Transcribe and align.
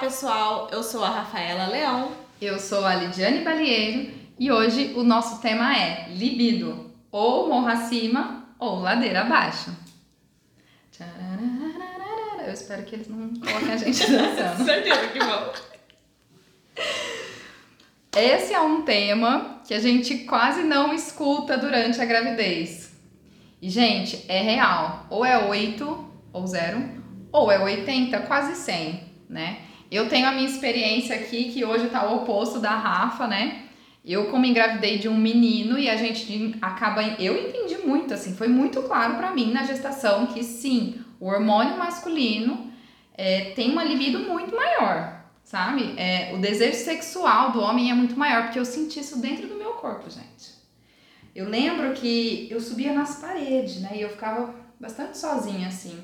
pessoal, 0.00 0.68
eu 0.70 0.82
sou 0.82 1.02
a 1.02 1.10
Rafaela 1.10 1.66
Leão. 1.66 2.12
Eu 2.40 2.58
sou 2.60 2.84
a 2.84 2.94
Lidiane 2.94 3.42
Balieiro 3.42 4.12
e 4.38 4.50
hoje 4.50 4.92
o 4.96 5.02
nosso 5.02 5.40
tema 5.40 5.76
é 5.76 6.08
libido, 6.10 6.92
ou 7.10 7.48
morra 7.48 7.72
acima 7.72 8.44
ou 8.60 8.78
ladeira 8.78 9.22
abaixo. 9.22 9.76
Eu 12.46 12.52
espero 12.52 12.84
que 12.84 12.94
eles 12.94 13.08
não 13.08 13.28
coloquem 13.34 13.72
a 13.72 13.76
gente 13.76 13.98
dançando. 14.10 14.64
Certeza 14.64 15.08
que 15.08 15.18
vão. 15.18 15.52
Esse 18.16 18.54
é 18.54 18.60
um 18.60 18.82
tema 18.82 19.60
que 19.66 19.74
a 19.74 19.80
gente 19.80 20.18
quase 20.18 20.62
não 20.62 20.94
escuta 20.94 21.58
durante 21.58 22.00
a 22.00 22.04
gravidez. 22.04 22.92
E, 23.60 23.68
gente, 23.68 24.24
é 24.28 24.40
real. 24.40 25.06
Ou 25.10 25.24
é 25.24 25.46
8 25.46 26.08
ou 26.32 26.46
0, 26.46 27.02
ou 27.32 27.50
é 27.50 27.58
80, 27.58 28.20
quase 28.20 28.54
100, 28.54 29.02
né? 29.28 29.67
Eu 29.90 30.08
tenho 30.08 30.26
a 30.26 30.32
minha 30.32 30.48
experiência 30.48 31.16
aqui, 31.16 31.50
que 31.50 31.64
hoje 31.64 31.88
tá 31.88 32.10
o 32.10 32.16
oposto 32.16 32.58
da 32.60 32.76
Rafa, 32.76 33.26
né? 33.26 33.64
Eu, 34.04 34.30
como 34.30 34.46
engravidei 34.46 34.98
de 34.98 35.08
um 35.08 35.16
menino 35.16 35.78
e 35.78 35.88
a 35.88 35.96
gente 35.96 36.56
acaba. 36.60 37.02
Eu 37.02 37.36
entendi 37.36 37.78
muito, 37.78 38.14
assim, 38.14 38.34
foi 38.34 38.48
muito 38.48 38.82
claro 38.82 39.16
para 39.16 39.32
mim 39.32 39.52
na 39.52 39.64
gestação 39.64 40.26
que 40.26 40.42
sim, 40.42 41.00
o 41.20 41.26
hormônio 41.26 41.76
masculino 41.76 42.70
é, 43.14 43.50
tem 43.50 43.70
uma 43.70 43.82
libido 43.82 44.20
muito 44.20 44.54
maior, 44.54 45.24
sabe? 45.42 45.94
É, 45.98 46.32
o 46.34 46.38
desejo 46.38 46.78
sexual 46.78 47.52
do 47.52 47.60
homem 47.60 47.90
é 47.90 47.94
muito 47.94 48.16
maior, 48.18 48.44
porque 48.44 48.58
eu 48.58 48.64
senti 48.64 49.00
isso 49.00 49.20
dentro 49.20 49.48
do 49.48 49.56
meu 49.56 49.72
corpo, 49.72 50.08
gente. 50.08 50.56
Eu 51.34 51.48
lembro 51.48 51.92
que 51.92 52.48
eu 52.50 52.60
subia 52.60 52.92
nas 52.92 53.16
paredes, 53.16 53.80
né? 53.80 53.90
E 53.94 54.02
eu 54.02 54.10
ficava 54.10 54.54
bastante 54.78 55.18
sozinha, 55.18 55.68
assim. 55.68 55.98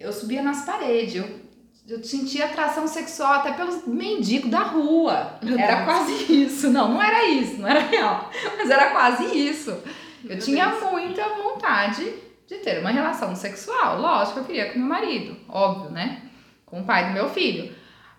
Eu 0.00 0.12
subia 0.12 0.42
nas 0.42 0.64
paredes, 0.64 1.16
eu, 1.16 1.45
eu 1.88 2.02
sentia 2.02 2.46
atração 2.46 2.86
sexual 2.86 3.34
até 3.34 3.52
pelos 3.52 3.86
mendigos 3.86 4.50
da 4.50 4.60
rua. 4.62 5.38
Meu 5.42 5.58
era 5.58 5.76
Deus. 5.76 5.84
quase 5.86 6.42
isso. 6.44 6.70
Não, 6.70 6.88
não 6.94 7.02
era 7.02 7.24
isso, 7.24 7.60
não 7.60 7.68
era 7.68 7.80
real. 7.80 8.30
Mas 8.56 8.68
era 8.70 8.90
quase 8.90 9.24
isso. 9.36 9.70
Eu 10.24 10.30
Meu 10.30 10.38
tinha 10.38 10.66
Deus. 10.66 10.90
muita 10.90 11.22
vontade 11.28 12.12
de 12.46 12.56
ter 12.56 12.80
uma 12.80 12.90
relação 12.90 13.34
sexual. 13.36 14.00
Lógico, 14.00 14.40
eu 14.40 14.44
queria 14.44 14.72
com 14.72 14.78
meu 14.78 14.88
marido, 14.88 15.36
óbvio, 15.48 15.90
né? 15.90 16.22
Com 16.64 16.80
o 16.80 16.84
pai 16.84 17.06
do 17.06 17.12
meu 17.12 17.28
filho. 17.28 17.72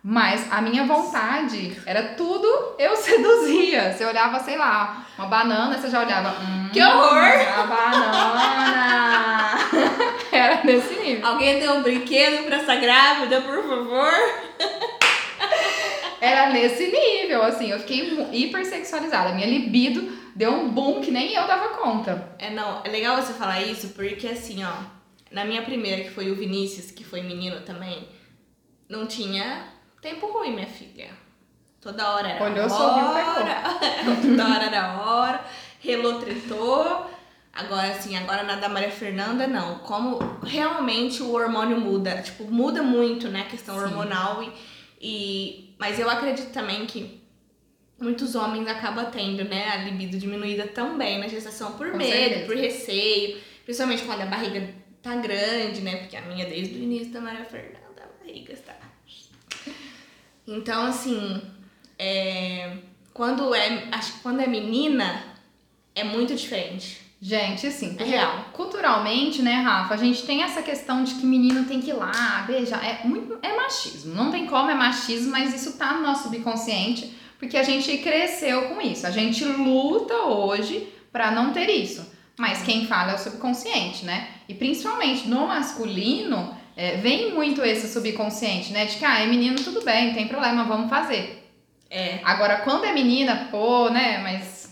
Mas 0.04 0.50
a 0.50 0.62
minha 0.62 0.86
vontade 0.86 1.76
era 1.86 2.14
tudo 2.16 2.48
eu 2.80 2.96
seduzia. 2.96 3.92
Você 3.94 4.06
olhava, 4.06 4.40
sei 4.40 4.56
lá, 4.58 5.06
uma 5.18 5.28
banana, 5.28 5.78
você 5.78 5.90
já 5.90 6.00
olhava. 6.02 6.30
Hum, 6.42 6.70
Que 6.72 6.82
horror! 6.82 7.18
A 7.58 7.64
banana! 7.64 9.37
nesse 10.66 10.94
nível. 10.96 11.26
Alguém 11.28 11.60
deu 11.60 11.74
um 11.76 11.84
brinquedo 11.84 12.46
pra 12.46 12.58
essa 12.58 12.76
grávida, 12.76 13.42
por 13.42 13.64
favor? 13.64 14.14
Era 16.20 16.50
nesse 16.52 16.88
nível, 16.92 17.44
assim. 17.44 17.70
Eu 17.72 17.80
fiquei 17.80 18.28
hipersexualizada. 18.34 19.34
Minha 19.34 19.48
libido 19.48 20.18
deu 20.36 20.52
um 20.52 20.70
boom 20.70 21.02
que 21.02 21.12
nem 21.12 21.34
eu 21.34 21.48
dava 21.48 21.70
conta. 21.70 22.32
É, 22.40 22.50
não, 22.50 22.82
é 22.84 22.90
legal 22.90 23.16
você 23.18 23.34
falar 23.34 23.62
isso, 23.62 23.90
porque 23.90 24.28
assim, 24.28 24.64
ó, 24.64 24.74
na 25.32 25.46
minha 25.46 25.62
primeira, 25.62 26.04
que 26.04 26.12
foi 26.12 26.32
o 26.32 26.36
Vinícius, 26.36 26.92
que 26.92 27.04
foi 27.04 27.22
menino 27.22 27.62
também, 27.62 28.08
não 28.88 29.06
tinha 29.08 29.66
tempo 30.02 30.28
ruim, 30.28 30.54
minha 30.54 30.68
filha. 30.68 31.10
Toda 31.82 32.10
hora 32.12 32.28
era 32.30 32.44
Olhou, 32.44 32.66
hora. 32.66 32.70
sorriu. 32.70 34.28
Toda 34.38 34.46
hora 34.50 34.66
era 34.66 35.02
hora. 35.02 35.46
Relou, 35.80 36.20
tretou. 36.20 37.10
Agora, 37.58 37.88
assim, 37.90 38.16
agora 38.16 38.44
na 38.44 38.56
da 38.56 38.70
Maria 38.70 38.92
Fernanda, 38.92 39.48
não. 39.48 39.80
Como 39.80 40.20
realmente 40.44 41.24
o 41.24 41.34
hormônio 41.34 41.80
muda. 41.80 42.22
Tipo, 42.22 42.44
muda 42.44 42.84
muito, 42.84 43.28
né? 43.30 43.42
A 43.42 43.50
questão 43.50 43.76
Sim. 43.76 43.86
hormonal. 43.86 44.44
E, 44.44 44.52
e, 45.02 45.76
mas 45.80 45.98
eu 46.00 46.08
acredito 46.08 46.52
também 46.54 46.86
que 46.86 47.20
muitos 48.00 48.36
homens 48.36 48.68
acabam 48.68 49.10
tendo, 49.10 49.44
né? 49.44 49.70
A 49.70 49.78
libido 49.78 50.20
diminuída 50.20 50.68
também 50.68 51.18
na 51.18 51.28
gestação 51.28 51.72
por 51.72 51.90
Com 51.90 51.98
medo, 51.98 52.12
certeza. 52.12 52.46
por 52.46 52.56
receio. 52.56 53.42
Principalmente 53.66 54.04
quando 54.04 54.22
a 54.22 54.28
barriga 54.28 54.70
tá 55.02 55.16
grande, 55.16 55.82
né? 55.82 55.96
Porque 55.98 56.16
a 56.16 56.22
minha, 56.22 56.46
desde 56.46 56.76
o 56.76 56.84
início 56.84 57.12
da 57.12 57.22
Maria 57.22 57.44
Fernanda, 57.44 58.04
a 58.04 58.24
barriga 58.24 58.54
está... 58.54 58.76
Então, 60.50 60.86
assim, 60.86 61.42
é, 62.00 62.78
quando 63.14 63.54
é, 63.54 63.90
acho 63.92 64.14
que 64.14 64.20
quando 64.20 64.40
é 64.40 64.48
menina, 64.48 65.36
é 65.94 66.06
muito 66.06 66.34
diferente. 66.36 67.07
Gente, 67.20 67.66
assim, 67.66 67.96
É 68.00 68.04
real. 68.04 68.46
culturalmente, 68.54 69.42
né, 69.42 69.56
Rafa, 69.56 69.96
a 69.96 69.98
gente 69.98 70.24
tem 70.24 70.44
essa 70.44 70.62
questão 70.62 71.04
de 71.04 71.16
que 71.16 71.26
menino 71.26 71.66
tem 71.66 71.82
que 71.82 71.90
ir 71.90 71.94
lá 71.94 72.44
beijar. 72.46 72.84
É, 72.86 73.02
muito, 73.08 73.40
é 73.42 73.56
machismo. 73.56 74.14
Não 74.14 74.30
tem 74.30 74.46
como, 74.46 74.70
é 74.70 74.76
machismo, 74.76 75.32
mas 75.32 75.54
isso 75.54 75.78
tá 75.78 75.94
no 75.94 76.04
nosso 76.04 76.24
subconsciente, 76.24 77.12
porque 77.40 77.58
a 77.58 77.64
gente 77.64 77.98
cresceu 77.98 78.70
com 78.70 78.80
isso. 78.80 79.08
A 79.08 79.12
gente 79.12 79.44
luta 79.44 80.14
hoje 80.26 80.88
pra 81.12 81.32
não 81.32 81.52
ter 81.52 81.70
isso. 81.72 82.06
Mas 82.38 82.62
quem 82.62 82.86
fala 82.86 83.14
é 83.14 83.16
o 83.16 83.20
subconsciente, 83.20 84.06
né? 84.06 84.28
E 84.48 84.54
principalmente 84.54 85.28
no 85.28 85.48
masculino, 85.48 86.56
é, 86.76 86.98
vem 86.98 87.34
muito 87.34 87.64
esse 87.64 87.92
subconsciente, 87.92 88.72
né? 88.72 88.86
De 88.86 88.96
que, 88.98 89.04
ah, 89.04 89.20
é 89.22 89.26
menino, 89.26 89.56
tudo 89.56 89.84
bem, 89.84 90.08
não 90.08 90.14
tem 90.14 90.28
problema, 90.28 90.64
vamos 90.66 90.88
fazer. 90.88 91.50
É. 91.90 92.20
Agora, 92.24 92.58
quando 92.58 92.86
é 92.86 92.94
menina, 92.94 93.48
pô, 93.50 93.90
né, 93.90 94.20
mas 94.20 94.67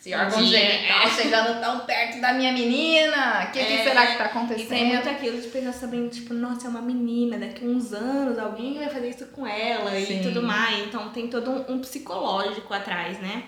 esse 0.00 0.14
órgão 0.14 0.42
genital 0.42 1.02
é. 1.02 1.10
chegando 1.10 1.60
tão 1.60 1.80
perto 1.80 2.20
da 2.22 2.32
minha 2.32 2.52
menina, 2.52 3.44
o 3.46 3.52
que, 3.52 3.62
que 3.62 3.72
É, 3.74 3.84
será 3.84 4.06
que 4.06 4.16
tá 4.16 4.24
E 4.24 4.28
tem 4.28 4.42
acontecendo? 4.42 4.84
muito 4.86 5.08
aquilo 5.10 5.40
de 5.40 5.48
pensar 5.48 5.72
sabendo, 5.74 6.08
tipo, 6.08 6.32
nossa, 6.32 6.66
é 6.66 6.70
uma 6.70 6.80
menina, 6.80 7.36
daqui 7.38 7.66
a 7.66 7.68
uns 7.68 7.92
anos 7.92 8.38
alguém 8.38 8.78
vai 8.78 8.88
fazer 8.88 9.10
isso 9.10 9.26
com 9.26 9.46
ela 9.46 9.90
Sim. 10.00 10.20
e 10.20 10.22
tudo 10.22 10.42
mais. 10.42 10.86
Então 10.86 11.10
tem 11.10 11.28
todo 11.28 11.50
um, 11.50 11.74
um 11.74 11.78
psicológico 11.80 12.72
atrás, 12.72 13.20
né? 13.20 13.42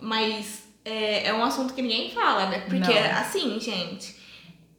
Mas 0.00 0.64
é, 0.84 1.28
é 1.28 1.32
um 1.34 1.44
assunto 1.44 1.72
que 1.72 1.82
ninguém 1.82 2.10
fala, 2.10 2.46
né? 2.46 2.64
Porque, 2.68 2.92
Não. 2.92 3.18
assim, 3.20 3.60
gente, 3.60 4.16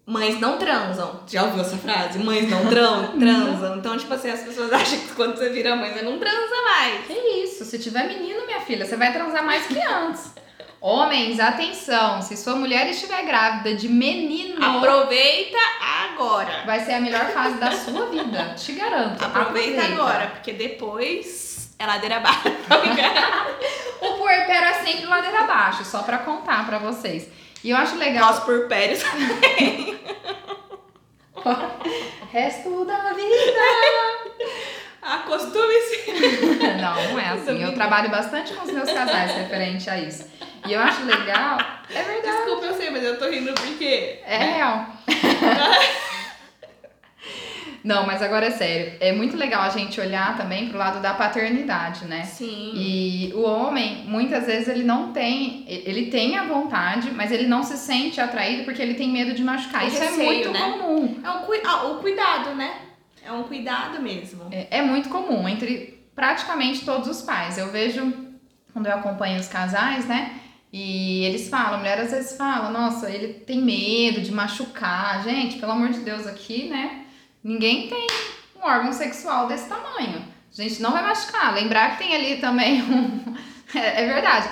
mães 0.05 0.37
não 0.41 0.57
transam. 0.57 1.21
Já 1.25 1.43
ouviu 1.43 1.61
essa 1.61 1.77
frase? 1.77 2.19
Mães 2.19 2.49
não 2.49 2.67
tran 2.67 3.11
transam. 3.17 3.77
Então, 3.77 3.97
tipo 3.97 4.13
assim, 4.13 4.29
as 4.29 4.41
pessoas 4.41 4.73
acham 4.73 4.99
que 4.99 5.13
quando 5.15 5.37
você 5.37 5.49
vira 5.51 5.73
mãe, 5.73 5.93
você 5.93 6.01
não 6.01 6.19
transa 6.19 6.55
mais. 6.65 7.07
Que 7.07 7.13
isso, 7.13 7.63
se 7.63 7.79
tiver 7.79 8.07
menino, 8.07 8.45
minha 8.45 8.59
filha, 8.59 8.85
você 8.85 8.97
vai 8.97 9.13
transar 9.13 9.45
mais 9.45 9.65
que 9.67 9.79
antes. 9.81 10.35
Homens, 10.79 11.39
atenção, 11.39 12.21
se 12.21 12.37
sua 12.37 12.55
mulher 12.55 12.87
estiver 12.87 13.23
grávida 13.25 13.75
de 13.75 13.89
menino, 13.89 14.63
Aproveita 14.63 15.57
agora. 16.05 16.63
vai 16.65 16.79
ser 16.81 16.93
a 16.93 16.99
melhor 16.99 17.25
fase 17.31 17.57
da 17.57 17.71
sua 17.71 18.05
vida, 18.05 18.53
te 18.55 18.73
garanto. 18.73 19.23
Aproveita, 19.23 19.83
agora, 19.83 20.27
porque 20.27 20.53
depois 20.53 21.73
é 21.79 21.85
ladeira 21.85 22.17
abaixo. 22.17 22.41
O 23.99 24.13
puerpério 24.19 24.67
é 24.67 24.73
sempre 24.85 25.07
ladeira 25.07 25.39
abaixo, 25.39 25.83
só 25.83 26.03
pra 26.03 26.19
contar 26.19 26.67
pra 26.67 26.77
vocês. 26.77 27.27
E 27.63 27.71
eu 27.71 27.77
acho 27.77 27.95
legal 27.97 28.27
Nós 28.31 28.43
por 28.43 28.67
périos. 28.67 29.01
resto 32.31 32.85
da 32.85 33.13
vida. 33.13 33.59
Acostume-se. 35.01 36.11
Não, 36.81 37.11
não 37.11 37.19
é 37.19 37.29
assim. 37.29 37.63
Eu 37.63 37.73
trabalho 37.73 38.09
bastante 38.09 38.53
com 38.53 38.63
os 38.63 38.71
meus 38.71 38.91
casais 38.91 39.31
referente 39.31 39.89
a 39.89 39.97
isso. 39.97 40.25
E 40.67 40.73
eu 40.73 40.81
acho 40.81 41.03
legal. 41.05 41.57
É 41.89 42.03
verdade. 42.03 42.37
Desculpa, 42.37 42.65
eu 42.65 42.73
sei, 42.73 42.89
mas 42.89 43.03
eu 43.03 43.17
tô 43.17 43.29
rindo 43.29 43.53
porque. 43.53 44.19
É 44.25 44.37
real. 44.37 44.87
Não, 47.83 48.05
mas 48.05 48.21
agora 48.21 48.47
é 48.47 48.51
sério. 48.51 48.97
É 48.99 49.13
muito 49.13 49.37
legal 49.37 49.61
a 49.61 49.69
gente 49.69 50.01
olhar 50.01 50.35
também 50.35 50.67
pro 50.67 50.77
lado 50.77 50.99
da 51.01 51.13
paternidade, 51.13 52.03
né? 52.05 52.25
Sim. 52.25 52.73
E 52.75 53.31
o 53.33 53.43
homem, 53.43 54.03
muitas 54.05 54.45
vezes, 54.45 54.67
ele 54.67 54.83
não 54.83 55.13
tem. 55.13 55.63
Ele 55.67 56.07
tem 56.07 56.37
a 56.37 56.43
vontade, 56.43 57.11
mas 57.11 57.31
ele 57.31 57.47
não 57.47 57.63
se 57.63 57.77
sente 57.77 58.19
atraído 58.19 58.65
porque 58.65 58.81
ele 58.81 58.95
tem 58.95 59.09
medo 59.09 59.33
de 59.33 59.41
machucar. 59.41 59.85
O 59.85 59.87
Isso 59.87 60.03
é 60.03 60.07
receio, 60.07 60.25
muito 60.25 60.51
né? 60.51 60.59
comum. 60.59 61.21
É 61.23 61.29
um 61.29 61.39
cui... 61.43 61.61
ah, 61.65 61.85
o 61.87 61.99
cuidado, 61.99 62.55
né? 62.55 62.73
É 63.23 63.31
um 63.31 63.43
cuidado 63.43 64.01
mesmo. 64.01 64.49
É, 64.51 64.79
é 64.79 64.81
muito 64.81 65.07
comum 65.07 65.47
entre 65.47 65.97
praticamente 66.13 66.83
todos 66.83 67.07
os 67.07 67.21
pais. 67.21 67.57
Eu 67.57 67.71
vejo 67.71 68.13
quando 68.73 68.87
eu 68.87 68.93
acompanho 68.93 69.39
os 69.39 69.47
casais, 69.47 70.05
né? 70.05 70.31
E 70.71 71.23
eles 71.23 71.49
falam, 71.49 71.75
a 71.75 71.77
mulher 71.77 71.99
às 71.99 72.11
vezes 72.11 72.37
fala, 72.37 72.69
nossa, 72.69 73.09
ele 73.09 73.33
tem 73.33 73.61
medo 73.61 74.21
de 74.21 74.31
machucar. 74.31 75.23
Gente, 75.23 75.59
pelo 75.59 75.71
amor 75.71 75.89
de 75.89 75.99
Deus, 75.99 76.27
aqui, 76.27 76.67
né? 76.67 77.05
Ninguém 77.43 77.87
tem 77.87 78.07
um 78.55 78.67
órgão 78.67 78.91
sexual 78.91 79.47
desse 79.47 79.69
tamanho. 79.69 80.25
A 80.57 80.61
gente 80.61 80.81
não 80.81 80.91
vai 80.91 81.03
machucar. 81.03 81.53
Lembrar 81.53 81.91
que 81.91 82.03
tem 82.03 82.15
ali 82.15 82.37
também 82.37 82.81
um. 82.83 83.35
É, 83.73 84.03
é 84.03 84.05
verdade. 84.13 84.49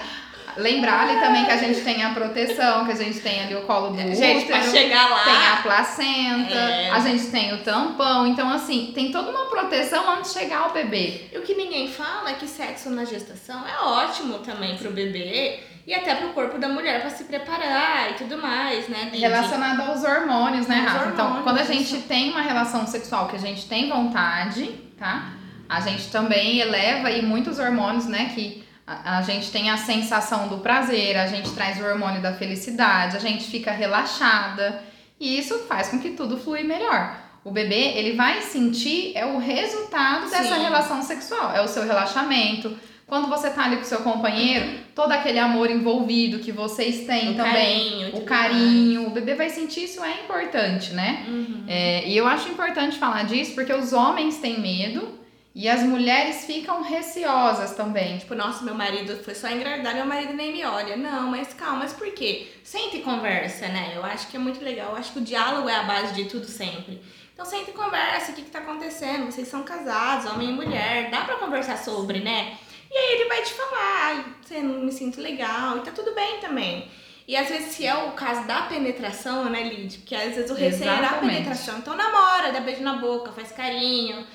Lembrar 0.57 1.01
ali 1.01 1.19
também 1.19 1.43
que 1.43 1.51
a 1.51 1.57
gente 1.57 1.81
tem 1.81 2.01
a 2.01 2.11
proteção, 2.11 2.85
que 2.85 2.93
a 2.93 2.95
gente 2.95 3.19
tem 3.19 3.41
ali 3.41 3.55
o 3.55 3.63
colo 3.63 3.89
do 3.89 3.97
Gente, 4.15 4.45
pra 4.45 4.57
útero. 4.59 4.71
chegar 4.71 5.09
lá. 5.09 5.23
Tem 5.25 5.47
a 5.47 5.57
placenta, 5.61 6.53
É. 6.53 6.89
a 6.91 6.99
gente 7.01 7.25
tem 7.27 7.53
o 7.53 7.57
tampão. 7.57 8.25
Então, 8.25 8.49
assim, 8.49 8.93
tem 8.95 9.11
toda 9.11 9.31
uma 9.31 9.47
proteção 9.47 10.09
antes 10.11 10.33
de 10.33 10.39
chegar 10.39 10.59
ao 10.59 10.71
bebê. 10.71 11.25
E 11.33 11.37
o 11.37 11.41
que 11.41 11.55
ninguém 11.55 11.89
fala 11.89 12.29
é 12.29 12.33
que 12.35 12.47
sexo 12.47 12.89
na 12.89 13.03
gestação 13.03 13.65
é 13.67 13.83
ótimo 13.83 14.39
também 14.39 14.77
pro 14.77 14.91
bebê 14.91 15.59
e 15.85 15.93
até 15.93 16.15
pro 16.15 16.29
corpo 16.29 16.57
da 16.57 16.67
mulher 16.67 17.01
pra 17.01 17.09
se 17.09 17.25
preparar 17.25 18.11
e 18.11 18.13
tudo 18.15 18.37
mais, 18.37 18.87
né? 18.87 19.09
Lid? 19.11 19.19
Relacionado 19.19 19.81
aos 19.81 20.03
hormônios, 20.03 20.67
né, 20.67 20.77
Rafa? 20.77 21.09
Então, 21.09 21.43
quando 21.43 21.59
a 21.59 21.63
isso. 21.63 21.73
gente 21.73 21.97
tem 22.03 22.31
uma 22.31 22.41
relação 22.41 22.87
sexual 22.87 23.27
que 23.27 23.35
a 23.35 23.39
gente 23.39 23.67
tem 23.67 23.89
vontade, 23.89 24.65
tá? 24.97 25.33
a 25.67 25.81
gente 25.81 26.09
também 26.09 26.59
eleva 26.59 27.07
aí 27.07 27.21
muitos 27.21 27.59
hormônios, 27.59 28.05
né? 28.05 28.31
Que 28.33 28.63
a, 28.85 29.17
a 29.17 29.21
gente 29.21 29.51
tem 29.51 29.69
a 29.69 29.77
sensação 29.77 30.47
do 30.47 30.59
prazer, 30.59 31.17
a 31.17 31.27
gente 31.27 31.51
traz 31.51 31.79
o 31.79 31.85
hormônio 31.85 32.21
da 32.21 32.33
felicidade, 32.33 33.17
a 33.17 33.19
gente 33.19 33.45
fica 33.45 33.71
relaxada. 33.71 34.81
E 35.19 35.37
isso 35.37 35.59
faz 35.67 35.89
com 35.89 35.99
que 35.99 36.11
tudo 36.11 36.37
flui 36.37 36.63
melhor. 36.63 37.17
O 37.43 37.51
bebê, 37.51 37.93
ele 37.95 38.15
vai 38.15 38.41
sentir 38.41 39.11
é 39.15 39.25
o 39.25 39.37
resultado 39.37 40.29
dessa 40.29 40.55
Sim. 40.55 40.63
relação 40.63 41.01
sexual, 41.01 41.55
é 41.55 41.61
o 41.61 41.67
seu 41.67 41.85
relaxamento. 41.85 42.75
Quando 43.07 43.27
você 43.27 43.51
tá 43.51 43.65
ali 43.65 43.77
com 43.77 43.83
seu 43.83 43.99
companheiro, 43.99 44.79
todo 44.95 45.11
aquele 45.11 45.37
amor 45.37 45.69
envolvido 45.69 46.39
que 46.39 46.51
vocês 46.51 47.05
têm 47.05 47.33
O 47.33 47.35
também, 47.35 47.91
carinho 47.91 48.17
o 48.17 48.21
carinho, 48.21 49.07
o 49.07 49.09
bebê 49.11 49.35
vai 49.35 49.49
sentir 49.49 49.83
isso 49.83 50.03
é 50.03 50.21
importante, 50.23 50.91
né? 50.93 51.25
Uhum. 51.27 51.65
É, 51.67 52.07
e 52.07 52.17
eu 52.17 52.25
acho 52.25 52.49
importante 52.49 52.97
falar 52.97 53.23
disso 53.23 53.53
porque 53.53 53.73
os 53.73 53.93
homens 53.93 54.37
têm 54.37 54.59
medo 54.59 55.19
e 55.53 55.69
as 55.69 55.83
mulheres 55.83 56.45
ficam 56.45 56.81
receosas 56.81 57.75
também. 57.75 58.17
Tipo, 58.17 58.33
nossa, 58.35 58.63
meu 58.65 58.73
marido 58.73 59.15
foi 59.23 59.35
só 59.35 59.49
engravidar, 59.49 59.93
meu 59.93 60.05
marido 60.05 60.33
nem 60.33 60.51
me 60.51 60.65
olha. 60.65 60.97
Não, 60.97 61.29
mas 61.29 61.53
calma, 61.53 61.79
mas 61.79 61.93
por 61.93 62.11
quê? 62.11 62.47
Senta 62.63 62.97
e 62.97 63.01
conversa, 63.01 63.67
né? 63.67 63.93
Eu 63.95 64.03
acho 64.03 64.27
que 64.27 64.35
é 64.35 64.39
muito 64.39 64.63
legal. 64.63 64.91
Eu 64.91 64.97
acho 64.97 65.13
que 65.13 65.19
o 65.19 65.23
diálogo 65.23 65.69
é 65.69 65.75
a 65.75 65.83
base 65.83 66.13
de 66.13 66.25
tudo 66.25 66.45
sempre. 66.45 67.01
Então 67.33 67.45
senta 67.45 67.69
e 67.69 67.73
conversa, 67.73 68.31
o 68.31 68.35
que, 68.35 68.41
que 68.41 68.49
tá 68.49 68.59
acontecendo? 68.59 69.25
Vocês 69.25 69.47
são 69.47 69.63
casados, 69.63 70.31
homem 70.31 70.49
e 70.49 70.53
mulher, 70.53 71.09
dá 71.11 71.21
pra 71.21 71.35
conversar 71.35 71.77
sobre, 71.77 72.21
né? 72.21 72.57
E 72.95 72.97
aí 72.97 73.11
ele 73.15 73.25
vai 73.27 73.41
te 73.43 73.51
falar, 73.51 74.05
"Ai, 74.05 74.25
você 74.41 74.61
não 74.61 74.79
me 74.79 74.91
sinto 74.91 75.19
legal, 75.19 75.77
e 75.77 75.81
tá 75.81 75.91
tudo 75.91 76.15
bem 76.15 76.39
também. 76.39 76.89
E 77.27 77.35
às 77.35 77.49
vezes, 77.49 77.73
se 77.75 77.85
é 77.85 77.93
o 77.93 78.11
caso 78.13 78.47
da 78.47 78.61
penetração, 78.61 79.49
né, 79.49 79.63
Lid? 79.63 79.97
Porque 79.97 80.15
às 80.15 80.33
vezes 80.33 80.49
o 80.49 80.53
receio 80.53 80.89
é 80.89 81.01
da 81.01 81.09
penetração. 81.19 81.77
Então 81.79 81.93
namora, 81.93 82.53
dá 82.53 82.61
beijo 82.61 82.81
na 82.83 82.93
boca, 82.93 83.33
faz 83.33 83.51
carinho, 83.51 84.25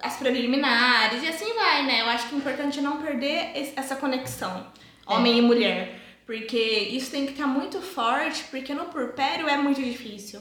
as 0.00 0.16
preliminares, 0.16 1.22
e 1.22 1.28
assim 1.28 1.54
vai, 1.54 1.84
né? 1.84 2.00
Eu 2.00 2.06
acho 2.06 2.28
que 2.28 2.34
o 2.34 2.38
importante 2.38 2.80
é 2.80 2.82
não 2.82 3.00
perder 3.00 3.52
essa 3.76 3.94
conexão, 3.94 4.66
homem 5.06 5.38
e 5.38 5.42
mulher. 5.42 6.00
Porque 6.26 6.58
isso 6.58 7.10
tem 7.12 7.24
que 7.26 7.32
estar 7.32 7.46
muito 7.46 7.80
forte, 7.80 8.42
porque 8.50 8.74
no 8.74 8.86
purpério 8.86 9.48
é 9.48 9.56
muito 9.56 9.80
difícil, 9.80 10.40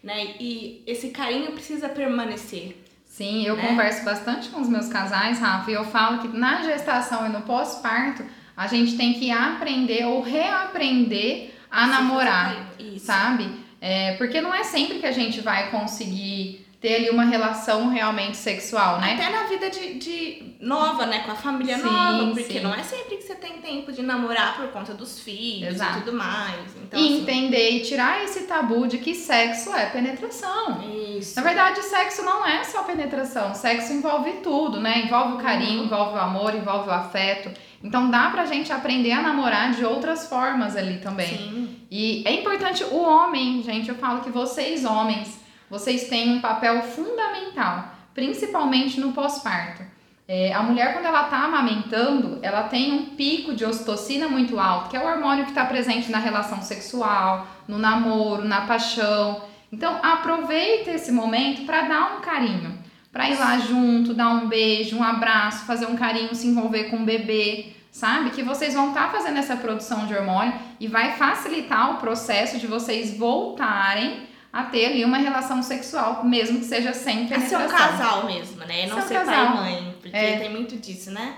né? 0.00 0.36
E 0.38 0.84
esse 0.86 1.08
carinho 1.10 1.50
precisa 1.52 1.88
permanecer. 1.88 2.79
Sim, 3.10 3.44
eu 3.44 3.56
Né? 3.56 3.66
converso 3.66 4.04
bastante 4.04 4.48
com 4.50 4.60
os 4.60 4.68
meus 4.68 4.88
casais, 4.88 5.40
Rafa, 5.40 5.68
e 5.68 5.74
eu 5.74 5.84
falo 5.84 6.20
que 6.20 6.28
na 6.28 6.62
gestação 6.62 7.26
e 7.26 7.28
no 7.28 7.42
pós-parto, 7.42 8.24
a 8.56 8.66
gente 8.68 8.96
tem 8.96 9.14
que 9.14 9.30
aprender 9.32 10.06
ou 10.06 10.22
reaprender 10.22 11.50
a 11.70 11.86
namorar. 11.86 12.70
Isso. 12.78 13.06
sabe? 13.06 13.50
É, 13.80 14.12
porque 14.16 14.40
não 14.40 14.54
é 14.54 14.62
sempre 14.62 14.98
que 15.00 15.06
a 15.06 15.12
gente 15.12 15.40
vai 15.40 15.70
conseguir 15.70 16.66
ter 16.80 16.96
ali 16.96 17.10
uma 17.10 17.24
relação 17.24 17.88
realmente 17.88 18.36
sexual, 18.36 19.00
né? 19.00 19.14
Até 19.14 19.28
na 19.28 19.44
vida 19.44 19.68
de, 19.70 19.94
de 19.94 20.54
nova, 20.60 21.04
né? 21.06 21.20
Com 21.20 21.32
a 21.32 21.34
família 21.34 21.76
Sim, 21.76 21.84
nova. 21.84 22.30
Porque 22.32 22.54
sim. 22.54 22.60
não 22.60 22.74
é 22.74 22.82
sempre 22.82 23.16
que 23.16 23.22
você 23.22 23.34
tempo 23.70 23.92
de 23.92 24.02
namorar 24.02 24.56
por 24.56 24.68
conta 24.68 24.92
dos 24.92 25.20
filhos 25.20 25.74
Exato. 25.74 25.98
e 25.98 26.02
tudo 26.02 26.16
mais. 26.16 26.76
Então, 26.76 26.98
e 26.98 27.04
assim, 27.04 27.20
entender 27.22 27.70
e 27.70 27.80
tirar 27.82 28.24
esse 28.24 28.40
tabu 28.40 28.88
de 28.88 28.98
que 28.98 29.14
sexo 29.14 29.72
é 29.72 29.86
penetração. 29.86 30.82
Isso. 31.16 31.36
Na 31.36 31.42
verdade, 31.42 31.80
sexo 31.82 32.22
não 32.24 32.44
é 32.44 32.64
só 32.64 32.82
penetração, 32.82 33.54
sexo 33.54 33.92
envolve 33.92 34.32
tudo, 34.42 34.80
né? 34.80 35.04
Envolve 35.04 35.34
o 35.34 35.38
carinho, 35.38 35.84
envolve 35.84 36.16
o 36.16 36.20
amor, 36.20 36.54
envolve 36.54 36.88
o 36.88 36.92
afeto. 36.92 37.50
Então 37.82 38.10
dá 38.10 38.28
pra 38.30 38.44
gente 38.44 38.72
aprender 38.72 39.12
a 39.12 39.22
namorar 39.22 39.72
de 39.72 39.84
outras 39.84 40.28
formas 40.28 40.76
ali 40.76 40.98
também. 40.98 41.38
Sim. 41.38 41.76
E 41.90 42.22
é 42.26 42.34
importante 42.34 42.84
o 42.84 42.96
homem, 42.96 43.62
gente, 43.62 43.88
eu 43.88 43.94
falo 43.94 44.20
que 44.20 44.30
vocês 44.30 44.84
homens, 44.84 45.40
vocês 45.70 46.08
têm 46.08 46.36
um 46.36 46.40
papel 46.40 46.82
fundamental, 46.82 47.94
principalmente 48.12 49.00
no 49.00 49.12
pós-parto. 49.12 49.89
É, 50.32 50.52
a 50.54 50.62
mulher, 50.62 50.92
quando 50.92 51.06
ela 51.06 51.24
tá 51.24 51.38
amamentando, 51.38 52.38
ela 52.40 52.62
tem 52.62 52.92
um 52.92 53.04
pico 53.16 53.52
de 53.52 53.64
ocitocina 53.64 54.28
muito 54.28 54.60
alto, 54.60 54.88
que 54.88 54.96
é 54.96 55.00
o 55.00 55.04
hormônio 55.08 55.42
que 55.42 55.50
está 55.50 55.64
presente 55.64 56.08
na 56.08 56.18
relação 56.18 56.62
sexual, 56.62 57.48
no 57.66 57.78
namoro, 57.78 58.44
na 58.44 58.60
paixão. 58.60 59.40
Então, 59.72 59.98
aproveita 60.00 60.92
esse 60.92 61.10
momento 61.10 61.66
para 61.66 61.82
dar 61.82 62.16
um 62.16 62.20
carinho, 62.20 62.78
para 63.12 63.28
ir 63.28 63.36
lá 63.40 63.58
junto, 63.58 64.14
dar 64.14 64.28
um 64.28 64.46
beijo, 64.46 64.96
um 64.96 65.02
abraço, 65.02 65.64
fazer 65.66 65.86
um 65.86 65.96
carinho, 65.96 66.32
se 66.32 66.46
envolver 66.46 66.84
com 66.84 66.98
o 66.98 67.04
bebê, 67.04 67.72
sabe? 67.90 68.30
Que 68.30 68.44
vocês 68.44 68.72
vão 68.74 68.90
estar 68.90 69.10
fazendo 69.10 69.36
essa 69.38 69.56
produção 69.56 70.06
de 70.06 70.14
hormônio 70.14 70.52
e 70.78 70.86
vai 70.86 71.10
facilitar 71.14 71.90
o 71.90 71.96
processo 71.96 72.56
de 72.56 72.68
vocês 72.68 73.18
voltarem 73.18 74.28
a 74.52 74.62
ter 74.62 74.86
ali 74.86 75.04
uma 75.04 75.16
relação 75.18 75.60
sexual, 75.60 76.24
mesmo 76.24 76.60
que 76.60 76.66
seja 76.66 76.92
sem 76.92 77.24
É 77.24 77.38
ser 77.40 77.56
penetração. 77.56 77.66
um 77.66 77.68
casal 77.68 78.26
mesmo, 78.26 78.64
né? 78.64 78.86
Não 78.86 79.00
Ser 79.00 79.08
ser 79.08 79.14
casal. 79.14 79.34
pai 79.34 79.46
e 79.46 79.56
mãe. 79.56 79.89
Porque 80.00 80.16
É. 80.16 80.38
tem 80.38 80.50
muito 80.50 80.76
disso, 80.76 81.10
né? 81.10 81.36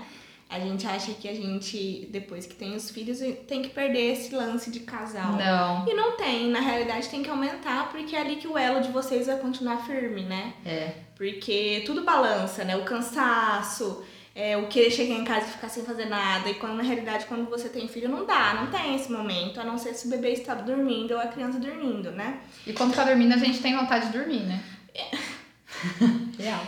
A 0.49 0.59
gente 0.59 0.85
acha 0.85 1.11
que 1.13 1.27
a 1.27 1.33
gente, 1.33 2.07
depois 2.11 2.45
que 2.45 2.53
tem 2.53 2.75
os 2.75 2.91
filhos, 2.91 3.19
tem 3.47 3.63
que 3.63 3.69
perder 3.69 4.11
esse 4.13 4.35
lance 4.35 4.69
de 4.69 4.81
casal. 4.81 5.33
Não. 5.33 5.87
E 5.87 5.93
não 5.95 6.15
tem, 6.15 6.49
na 6.51 6.59
realidade 6.59 7.09
tem 7.09 7.23
que 7.23 7.29
aumentar, 7.29 7.89
porque 7.91 8.15
é 8.15 8.21
ali 8.21 8.35
que 8.35 8.47
o 8.47 8.55
elo 8.55 8.79
de 8.79 8.89
vocês 8.91 9.25
vai 9.25 9.37
continuar 9.39 9.77
firme, 9.77 10.21
né? 10.23 10.53
É. 10.63 10.91
Porque 11.15 11.81
tudo 11.87 12.03
balança, 12.03 12.63
né? 12.63 12.75
O 12.75 12.83
cansaço, 12.83 14.03
é, 14.35 14.55
o 14.55 14.67
querer 14.67 14.91
chegar 14.91 15.15
em 15.15 15.23
casa 15.23 15.47
e 15.47 15.51
ficar 15.53 15.69
sem 15.69 15.83
fazer 15.83 16.05
nada. 16.05 16.47
E 16.49 16.53
quando 16.55 16.75
na 16.75 16.83
realidade, 16.83 17.25
quando 17.25 17.49
você 17.49 17.67
tem 17.67 17.87
filho, 17.87 18.07
não 18.09 18.23
dá, 18.25 18.53
não 18.53 18.67
tem 18.67 18.95
esse 18.95 19.11
momento, 19.11 19.59
a 19.59 19.63
não 19.63 19.79
ser 19.79 19.95
se 19.95 20.05
o 20.05 20.09
bebê 20.11 20.33
está 20.33 20.53
dormindo 20.53 21.15
ou 21.15 21.19
a 21.19 21.27
criança 21.27 21.57
dormindo, 21.57 22.11
né? 22.11 22.41
E 22.67 22.73
quando 22.73 22.93
tá 22.93 23.03
dormindo, 23.03 23.33
a 23.33 23.37
gente 23.37 23.59
tem 23.59 23.75
vontade 23.75 24.07
de 24.11 24.17
dormir, 24.19 24.41
né? 24.41 24.63
Real. 26.37 26.63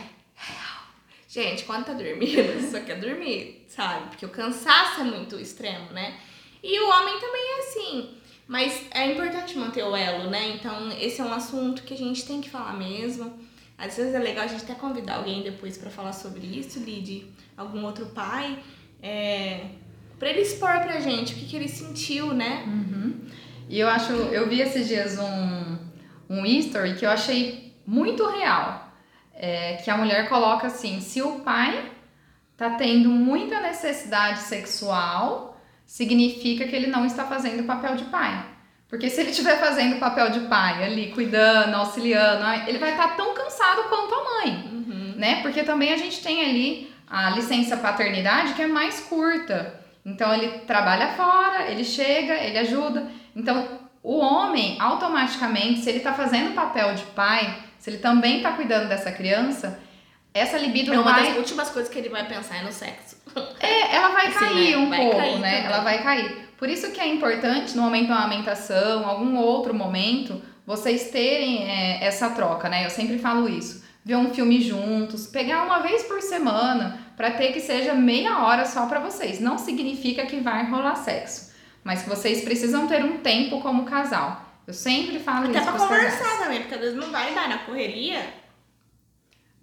Gente, 1.35 1.65
quando 1.65 1.83
tá 1.83 1.91
dormindo, 1.91 2.61
só 2.71 2.79
quer 2.79 2.97
dormir, 2.97 3.65
sabe? 3.67 4.07
Porque 4.07 4.25
o 4.25 4.29
cansaço 4.29 5.01
é 5.01 5.03
muito 5.03 5.37
extremo, 5.37 5.91
né? 5.91 6.15
E 6.63 6.79
o 6.79 6.87
homem 6.87 7.19
também 7.19 7.41
é 7.41 7.59
assim. 7.59 8.09
Mas 8.47 8.85
é 8.91 9.11
importante 9.11 9.57
manter 9.57 9.83
o 9.83 9.93
elo, 9.93 10.29
né? 10.29 10.51
Então, 10.51 10.89
esse 10.97 11.19
é 11.19 11.25
um 11.25 11.33
assunto 11.33 11.83
que 11.83 11.93
a 11.93 11.97
gente 11.97 12.25
tem 12.25 12.39
que 12.39 12.49
falar 12.49 12.71
mesmo. 12.77 13.37
Às 13.77 13.97
vezes 13.97 14.13
é 14.13 14.19
legal 14.19 14.45
a 14.45 14.47
gente 14.47 14.63
até 14.63 14.75
convidar 14.75 15.15
alguém 15.15 15.43
depois 15.43 15.77
pra 15.77 15.89
falar 15.89 16.13
sobre 16.13 16.47
isso, 16.47 16.79
Lid, 16.79 17.25
algum 17.57 17.83
outro 17.83 18.05
pai, 18.05 18.57
é, 19.03 19.65
pra 20.17 20.29
ele 20.29 20.39
expor 20.39 20.79
pra 20.79 21.01
gente 21.01 21.33
o 21.33 21.35
que, 21.35 21.47
que 21.47 21.55
ele 21.57 21.67
sentiu, 21.67 22.33
né? 22.33 22.63
Uhum. 22.65 23.13
E 23.67 23.77
eu 23.77 23.89
acho, 23.89 24.13
eu 24.13 24.47
vi 24.47 24.61
esses 24.61 24.87
dias 24.87 25.19
um, 25.19 25.77
um 26.29 26.45
history 26.45 26.95
que 26.95 27.05
eu 27.05 27.09
achei 27.09 27.73
muito 27.85 28.25
real. 28.25 28.84
É, 29.37 29.73
que 29.83 29.91
a 29.91 29.97
mulher 29.97 30.29
coloca 30.29 30.67
assim: 30.67 31.01
se 31.01 31.21
o 31.21 31.39
pai 31.39 31.91
tá 32.55 32.71
tendo 32.71 33.09
muita 33.09 33.59
necessidade 33.59 34.39
sexual, 34.39 35.59
significa 35.85 36.65
que 36.65 36.75
ele 36.75 36.87
não 36.87 37.05
está 37.05 37.25
fazendo 37.25 37.61
o 37.61 37.65
papel 37.65 37.95
de 37.95 38.05
pai. 38.05 38.45
Porque 38.87 39.09
se 39.09 39.19
ele 39.19 39.31
estiver 39.31 39.59
fazendo 39.59 39.97
o 39.97 39.99
papel 39.99 40.29
de 40.29 40.41
pai 40.41 40.83
ali, 40.83 41.11
cuidando, 41.11 41.73
auxiliando, 41.75 42.45
ele 42.67 42.77
vai 42.77 42.91
estar 42.91 43.15
tão 43.15 43.33
cansado 43.33 43.83
quanto 43.89 44.13
a 44.13 44.23
mãe 44.23 44.69
Uhum. 44.71 45.13
né? 45.17 45.41
Porque 45.41 45.63
também 45.63 45.91
a 45.91 45.97
gente 45.97 46.21
tem 46.21 46.43
ali 46.45 46.93
a 47.09 47.31
licença 47.31 47.75
paternidade 47.77 48.53
que 48.53 48.61
é 48.61 48.67
mais 48.67 49.01
curta. 49.01 49.81
Então 50.05 50.33
ele 50.33 50.59
trabalha 50.59 51.09
fora, 51.09 51.69
ele 51.69 51.83
chega, 51.83 52.35
ele 52.35 52.57
ajuda. 52.59 53.07
Então 53.35 53.67
o 54.03 54.17
homem, 54.19 54.77
automaticamente, 54.79 55.79
se 55.79 55.89
ele 55.89 55.99
tá 55.99 56.13
fazendo 56.13 56.51
o 56.51 56.53
papel 56.53 56.93
de 56.93 57.03
pai, 57.05 57.57
se 57.85 57.91
ele 57.91 57.99
também 57.99 58.41
tá 58.41 58.53
cuidando 58.53 58.89
dessa 58.89 59.11
criança, 59.11 59.79
essa 60.33 60.57
libido 60.57 60.91
É 60.91 60.97
uma 60.97 61.03
vai, 61.13 61.27
das 61.27 61.37
últimas 61.37 61.69
coisas 61.69 61.87
que 61.91 61.99
ele 61.99 62.09
vai 62.09 62.27
pensar 62.27 62.55
é 62.57 62.63
no 62.63 62.71
sexo. 62.71 63.15
é, 63.59 63.95
ela 63.95 64.09
vai 64.09 64.25
Assim, 64.25 64.39
cair 64.39 64.71
né? 64.71 64.77
um 64.77 64.89
Vai 64.89 64.99
pouco, 65.01 65.17
cair 65.17 65.37
né? 65.37 65.51
também. 65.51 65.65
Ela 65.67 65.79
vai 65.81 66.01
cair. 66.01 66.49
Por 66.57 66.67
isso 66.67 66.91
que 66.91 66.99
é 66.99 67.07
importante 67.07 67.75
no 67.77 67.83
momento 67.83 68.07
da 68.07 68.15
amamentação, 68.15 69.07
algum 69.07 69.37
outro 69.37 69.71
momento, 69.71 70.41
vocês 70.65 71.11
terem 71.11 71.69
é, 71.69 72.03
essa 72.03 72.31
troca, 72.31 72.67
né? 72.67 72.87
Eu 72.87 72.89
sempre 72.89 73.19
falo 73.19 73.47
isso. 73.47 73.83
Ver 74.03 74.15
um 74.15 74.33
filme 74.33 74.59
juntos, 74.61 75.27
pegar 75.27 75.63
uma 75.63 75.77
vez 75.83 76.01
por 76.05 76.19
semana, 76.23 76.99
para 77.15 77.29
ter 77.29 77.51
que 77.53 77.59
seja 77.59 77.93
meia 77.93 78.39
hora 78.43 78.65
só 78.65 78.87
para 78.87 78.99
vocês. 78.99 79.39
Não 79.39 79.59
significa 79.59 80.25
que 80.25 80.37
vai 80.39 80.65
rolar 80.67 80.95
sexo, 80.95 81.51
mas 81.83 82.01
que 82.01 82.09
vocês 82.09 82.43
precisam 82.43 82.87
ter 82.87 83.05
um 83.05 83.19
tempo 83.19 83.61
como 83.61 83.83
casal. 83.85 84.41
Eu 84.67 84.73
sempre 84.73 85.19
falo 85.19 85.47
Até 85.47 85.59
isso 85.59 85.63
pra 85.63 85.73
pros 85.73 85.87
casais. 85.87 86.15
conversar 86.15 86.43
também, 86.43 86.59
porque 86.61 86.75
às 86.75 86.81
vezes 86.81 86.95
não 86.95 87.11
vai 87.11 87.33
dar 87.35 87.47
na 87.49 87.59
correria. 87.59 88.33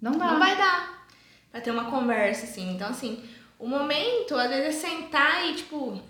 Não 0.01 0.11
dá. 0.13 0.31
Não 0.31 0.39
vai 0.39 0.55
dar 0.57 1.05
pra 1.51 1.61
ter 1.61 1.71
uma 1.71 1.85
conversa, 1.85 2.45
assim. 2.45 2.73
Então, 2.73 2.89
assim, 2.89 3.23
o 3.59 3.67
momento, 3.67 4.35
às 4.35 4.49
vezes, 4.49 4.83
é 4.83 4.87
sentar 4.87 5.45
e, 5.45 5.53
tipo, 5.55 6.01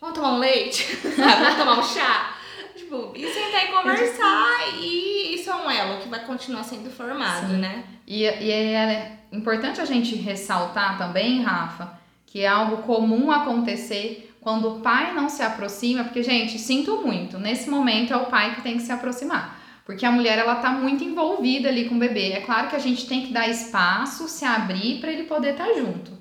vamos 0.00 0.14
tomar 0.14 0.32
um 0.34 0.38
leite, 0.38 0.84
sabe? 1.16 1.42
Vamos 1.42 1.56
tomar 1.56 1.78
um 1.78 1.82
chá. 1.82 2.36
Tipo, 2.76 3.12
e 3.14 3.26
sentar 3.32 3.64
e 3.64 3.72
conversar. 3.72 4.74
E 4.80 5.34
isso 5.34 5.50
é 5.50 5.54
um 5.56 5.70
elo 5.70 6.00
que 6.00 6.08
vai 6.08 6.24
continuar 6.24 6.62
sendo 6.64 6.90
formado, 6.90 7.48
Sim. 7.48 7.58
né? 7.58 7.84
E, 8.06 8.22
e 8.22 8.50
é 8.50 9.18
importante 9.32 9.80
a 9.80 9.84
gente 9.84 10.14
ressaltar 10.14 10.96
também, 10.96 11.42
Rafa, 11.42 11.98
que 12.26 12.40
é 12.40 12.48
algo 12.48 12.78
comum 12.78 13.30
acontecer 13.30 14.29
quando 14.40 14.68
o 14.68 14.80
pai 14.80 15.12
não 15.14 15.28
se 15.28 15.42
aproxima, 15.42 16.04
porque, 16.04 16.22
gente, 16.22 16.58
sinto 16.58 17.02
muito, 17.04 17.38
nesse 17.38 17.68
momento 17.68 18.12
é 18.12 18.16
o 18.16 18.26
pai 18.26 18.54
que 18.54 18.62
tem 18.62 18.76
que 18.76 18.82
se 18.82 18.92
aproximar. 18.92 19.60
Porque 19.84 20.06
a 20.06 20.12
mulher 20.12 20.38
ela 20.38 20.56
tá 20.56 20.70
muito 20.70 21.02
envolvida 21.04 21.68
ali 21.68 21.88
com 21.88 21.96
o 21.96 21.98
bebê. 21.98 22.32
É 22.32 22.40
claro 22.40 22.68
que 22.68 22.76
a 22.76 22.80
gente 22.80 23.06
tem 23.06 23.26
que 23.26 23.32
dar 23.32 23.48
espaço, 23.48 24.28
se 24.28 24.44
abrir 24.44 25.00
para 25.00 25.10
ele 25.10 25.24
poder 25.24 25.52
estar 25.52 25.66
tá 25.66 25.74
junto. 25.74 26.12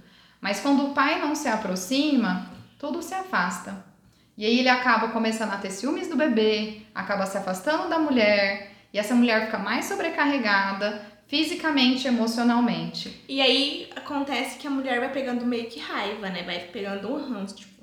Mas 0.42 0.60
quando 0.60 0.88
o 0.88 0.94
pai 0.94 1.20
não 1.20 1.36
se 1.36 1.48
aproxima, 1.48 2.50
tudo 2.78 3.02
se 3.02 3.14
afasta. 3.14 3.86
E 4.38 4.46
aí 4.46 4.60
ele 4.60 4.70
acaba 4.70 5.10
começando 5.10 5.52
a 5.52 5.58
ter 5.58 5.70
ciúmes 5.70 6.08
do 6.08 6.16
bebê, 6.16 6.82
acaba 6.96 7.26
se 7.26 7.38
afastando 7.38 7.90
da 7.90 8.00
mulher, 8.00 8.72
e 8.94 8.98
essa 8.98 9.14
mulher 9.14 9.46
fica 9.46 9.60
mais 9.60 9.86
sobrecarregada 9.86 11.06
fisicamente, 11.28 12.08
emocionalmente. 12.08 13.24
E 13.30 13.40
aí 13.42 13.90
acontece 13.96 14.58
que 14.58 14.66
a 14.66 14.72
mulher 14.72 15.00
vai 15.00 15.12
pegando 15.12 15.46
meio 15.46 15.70
que 15.70 15.80
raiva, 15.80 16.30
né? 16.30 16.42
Vai 16.44 16.60
pegando 16.60 17.14
um 17.14 17.30
ranço, 17.30 17.56
tipo, 17.56 17.79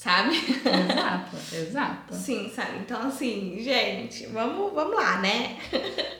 sabe? 0.00 0.34
Exato, 0.34 1.36
exato. 1.54 2.14
Sim, 2.14 2.50
sabe? 2.54 2.78
Então, 2.78 3.06
assim, 3.06 3.58
gente, 3.60 4.24
vamos, 4.28 4.72
vamos 4.72 4.96
lá, 4.96 5.18
né? 5.18 5.58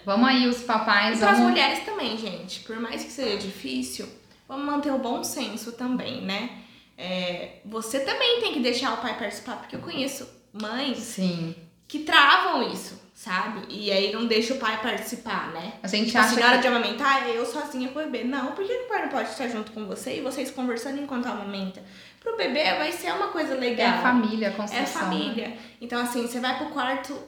Vamos 0.05 0.29
aí, 0.29 0.47
os 0.47 0.63
papais. 0.63 1.17
E 1.17 1.21
para 1.21 1.31
as 1.31 1.39
mulheres 1.39 1.85
também, 1.87 2.19
gente. 2.19 2.61
Por 2.61 2.79
mais 2.79 3.03
que 3.03 3.11
seja 3.11 3.39
difícil, 3.39 4.07
vamos 4.47 4.67
manter 4.67 4.93
o 4.93 4.99
bom 4.99 5.25
senso 5.25 5.73
também, 5.73 6.21
né? 6.21 6.51
É, 6.99 7.61
você 7.65 8.01
também 8.01 8.43
tem 8.43 8.53
que 8.53 8.61
deixar 8.61 8.93
o 8.93 8.99
pai 8.99 9.19
participar, 9.19 9.57
porque 9.57 9.77
eu 9.77 9.81
conheço 9.81 10.29
mães 10.53 10.99
Sim. 10.99 11.55
que 11.89 12.01
travam 12.01 12.71
isso, 12.71 13.01
sabe? 13.15 13.63
E 13.71 13.91
aí 13.91 14.13
não 14.13 14.27
deixa 14.27 14.53
o 14.53 14.59
pai 14.59 14.79
participar, 14.83 15.53
né? 15.53 15.73
A 15.83 15.89
gente 15.89 16.09
tipo 16.09 16.19
acha 16.19 16.33
assim, 16.33 16.41
na 16.41 16.47
hora 16.49 16.57
que... 16.57 16.63
de 16.63 16.69
amamentar, 16.69 17.27
eu 17.31 17.47
sozinha 17.47 17.89
com 17.89 17.99
o 17.99 18.03
bebê. 18.03 18.25
Não, 18.25 18.53
por 18.53 18.63
que 18.63 18.73
o 18.75 18.89
pai 18.89 19.03
não 19.03 19.09
pode 19.09 19.31
estar 19.31 19.49
junto 19.49 19.73
com 19.73 19.87
você 19.87 20.19
e 20.19 20.21
vocês 20.21 20.51
conversando 20.51 21.01
enquanto 21.01 21.25
amamenta? 21.25 21.83
Pro 22.21 22.37
bebê 22.37 22.65
vai 22.75 22.93
ser 22.93 23.13
uma 23.13 23.29
coisa 23.29 23.55
É 23.55 23.57
legal. 23.57 23.99
a 23.99 24.03
família, 24.03 24.49
a 24.49 24.51
É 24.53 24.55
construção. 24.55 25.03
família. 25.03 25.49
né? 25.49 25.59
Então, 25.81 26.01
assim, 26.03 26.27
você 26.27 26.39
vai 26.39 26.57
pro 26.59 26.67
quarto, 26.69 27.19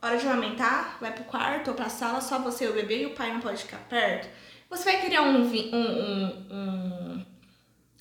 hora 0.00 0.16
de 0.16 0.26
amamentar, 0.26 0.96
vai 1.00 1.12
pro 1.12 1.24
quarto 1.24 1.68
ou 1.68 1.74
pra 1.74 1.88
sala, 1.88 2.20
só 2.20 2.38
você 2.38 2.64
e 2.66 2.68
o 2.68 2.72
bebê 2.72 3.02
e 3.02 3.06
o 3.06 3.10
pai 3.10 3.32
não 3.32 3.40
pode 3.40 3.62
ficar 3.62 3.78
perto. 3.88 4.28
Você 4.70 4.84
vai 4.84 5.00
criar 5.00 5.22
um, 5.22 5.42
um, 5.42 5.74
um, 5.74 6.46
um- 6.50 7.26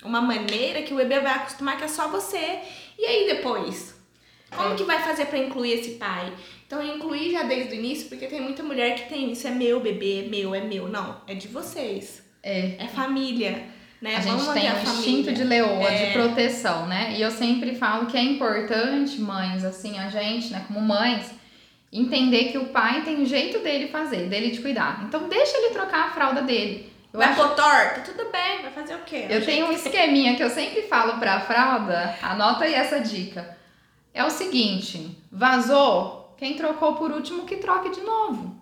uma 0.04 0.22
maneira 0.22 0.84
que 0.84 0.94
o 0.94 0.98
bebê 0.98 1.20
vai 1.20 1.34
acostumar 1.34 1.78
que 1.78 1.84
é 1.84 1.88
só 1.88 2.08
você. 2.10 2.60
E 2.98 3.06
aí 3.06 3.28
depois? 3.36 3.96
Como 4.56 4.74
É. 4.74 4.76
que 4.76 4.84
vai 4.84 5.00
fazer 5.02 5.26
pra 5.26 5.38
incluir 5.40 5.72
esse 5.74 5.92
pai? 5.92 6.32
Então, 6.68 6.82
incluir 6.84 7.32
já 7.32 7.44
desde 7.44 7.74
o 7.76 7.76
início, 7.80 8.08
porque 8.10 8.28
tem 8.28 8.40
muita 8.42 8.62
mulher 8.64 8.96
que 8.96 9.10
tem 9.10 9.32
isso, 9.32 9.48
é 9.48 9.52
meu 9.52 9.80
bebê, 9.80 10.26
é 10.26 10.30
meu, 10.30 10.54
é 10.56 10.62
meu. 10.62 10.88
Não, 10.88 11.22
é 11.28 11.34
de 11.34 11.48
vocês. 11.48 12.24
É. 12.44 12.76
É 12.84 12.88
família, 12.88 13.66
né? 14.02 14.16
A 14.18 14.20
Vamos 14.20 14.46
gente 14.46 14.48
manter 14.48 14.62
tem 14.62 14.72
um 14.74 14.84
instinto 14.84 15.34
de 15.34 15.44
leoa, 15.44 15.88
É. 15.90 16.06
de 16.08 16.14
proteção, 16.14 16.86
né? 16.88 17.14
E 17.16 17.22
eu 17.22 17.32
sempre 17.32 17.76
falo 17.76 18.06
que 18.08 18.18
é 18.18 18.22
importante, 18.22 19.20
mães, 19.20 19.64
assim, 19.64 19.98
a 19.98 20.10
gente, 20.10 20.52
né, 20.52 20.64
como 20.68 20.82
mães, 20.82 21.32
entender 21.92 22.46
que 22.52 22.58
o 22.58 22.66
pai 22.68 23.02
tem 23.04 23.18
um 23.22 23.26
jeito 23.26 23.60
dele 23.60 23.88
fazer, 23.88 24.28
dele 24.28 24.52
de 24.52 24.62
cuidar. 24.62 25.04
Então 25.08 25.30
deixa 25.30 25.58
ele 25.58 25.70
trocar 25.74 26.08
a 26.08 26.12
fralda 26.12 26.42
dele. 26.42 26.92
Eu, 27.14 27.20
Vai 27.20 27.30
acho- 27.30 27.38
pôr 27.42 27.56
torta? 27.56 28.02
Tudo 28.02 28.30
bem, 28.30 28.62
vai 28.62 28.72
fazer 28.72 28.96
o 28.96 29.00
quê? 29.06 29.28
eu 29.30 29.46
tenho 29.46 29.68
um 29.68 29.72
esqueminha 29.72 30.36
que 30.36 30.44
eu 30.44 30.50
sempre 30.50 30.82
falo 30.84 31.18
pra 31.18 31.40
fralda, 31.40 32.14
anota 32.22 32.66
aí 32.66 32.74
essa 32.74 33.00
dica. 33.00 33.56
É 34.14 34.24
o 34.26 34.30
seguinte, 34.30 35.18
vazou, 35.32 36.34
quem 36.38 36.56
trocou 36.56 36.96
por 36.96 37.12
último 37.12 37.46
que 37.46 37.56
troque 37.58 37.90
de 37.92 38.02
novo. 38.02 38.55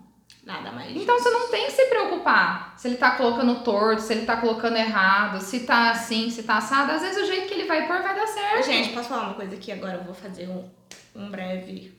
Nada 0.44 0.72
mais. 0.72 0.94
Então 0.94 1.18
você 1.18 1.30
não 1.30 1.48
tem 1.48 1.66
que 1.66 1.72
se 1.72 1.86
preocupar 1.86 2.74
se 2.76 2.88
ele 2.88 2.96
tá 2.96 3.12
colocando 3.12 3.62
torto, 3.62 4.02
se 4.02 4.12
ele 4.12 4.26
tá 4.26 4.36
colocando 4.36 4.76
errado, 4.76 5.40
se 5.40 5.60
tá 5.60 5.90
assim, 5.90 6.28
se 6.28 6.42
tá 6.42 6.58
assado. 6.58 6.92
Às 6.92 7.00
vezes 7.00 7.22
o 7.22 7.26
jeito 7.26 7.48
que 7.48 7.54
ele 7.54 7.64
vai 7.64 7.86
pôr 7.86 8.02
vai 8.02 8.14
dar 8.14 8.24
Ô, 8.24 8.26
certo. 8.26 8.66
Gente, 8.66 8.92
posso 8.92 9.08
falar 9.08 9.28
uma 9.28 9.34
coisa 9.34 9.54
aqui? 9.54 9.72
Agora 9.72 9.94
eu 9.94 10.04
vou 10.04 10.14
fazer 10.14 10.48
um, 10.48 10.68
um 11.14 11.30
breve. 11.30 11.94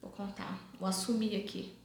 Vou 0.00 0.10
contar. 0.10 0.58
Vou 0.78 0.88
assumir 0.88 1.36
aqui. 1.36 1.76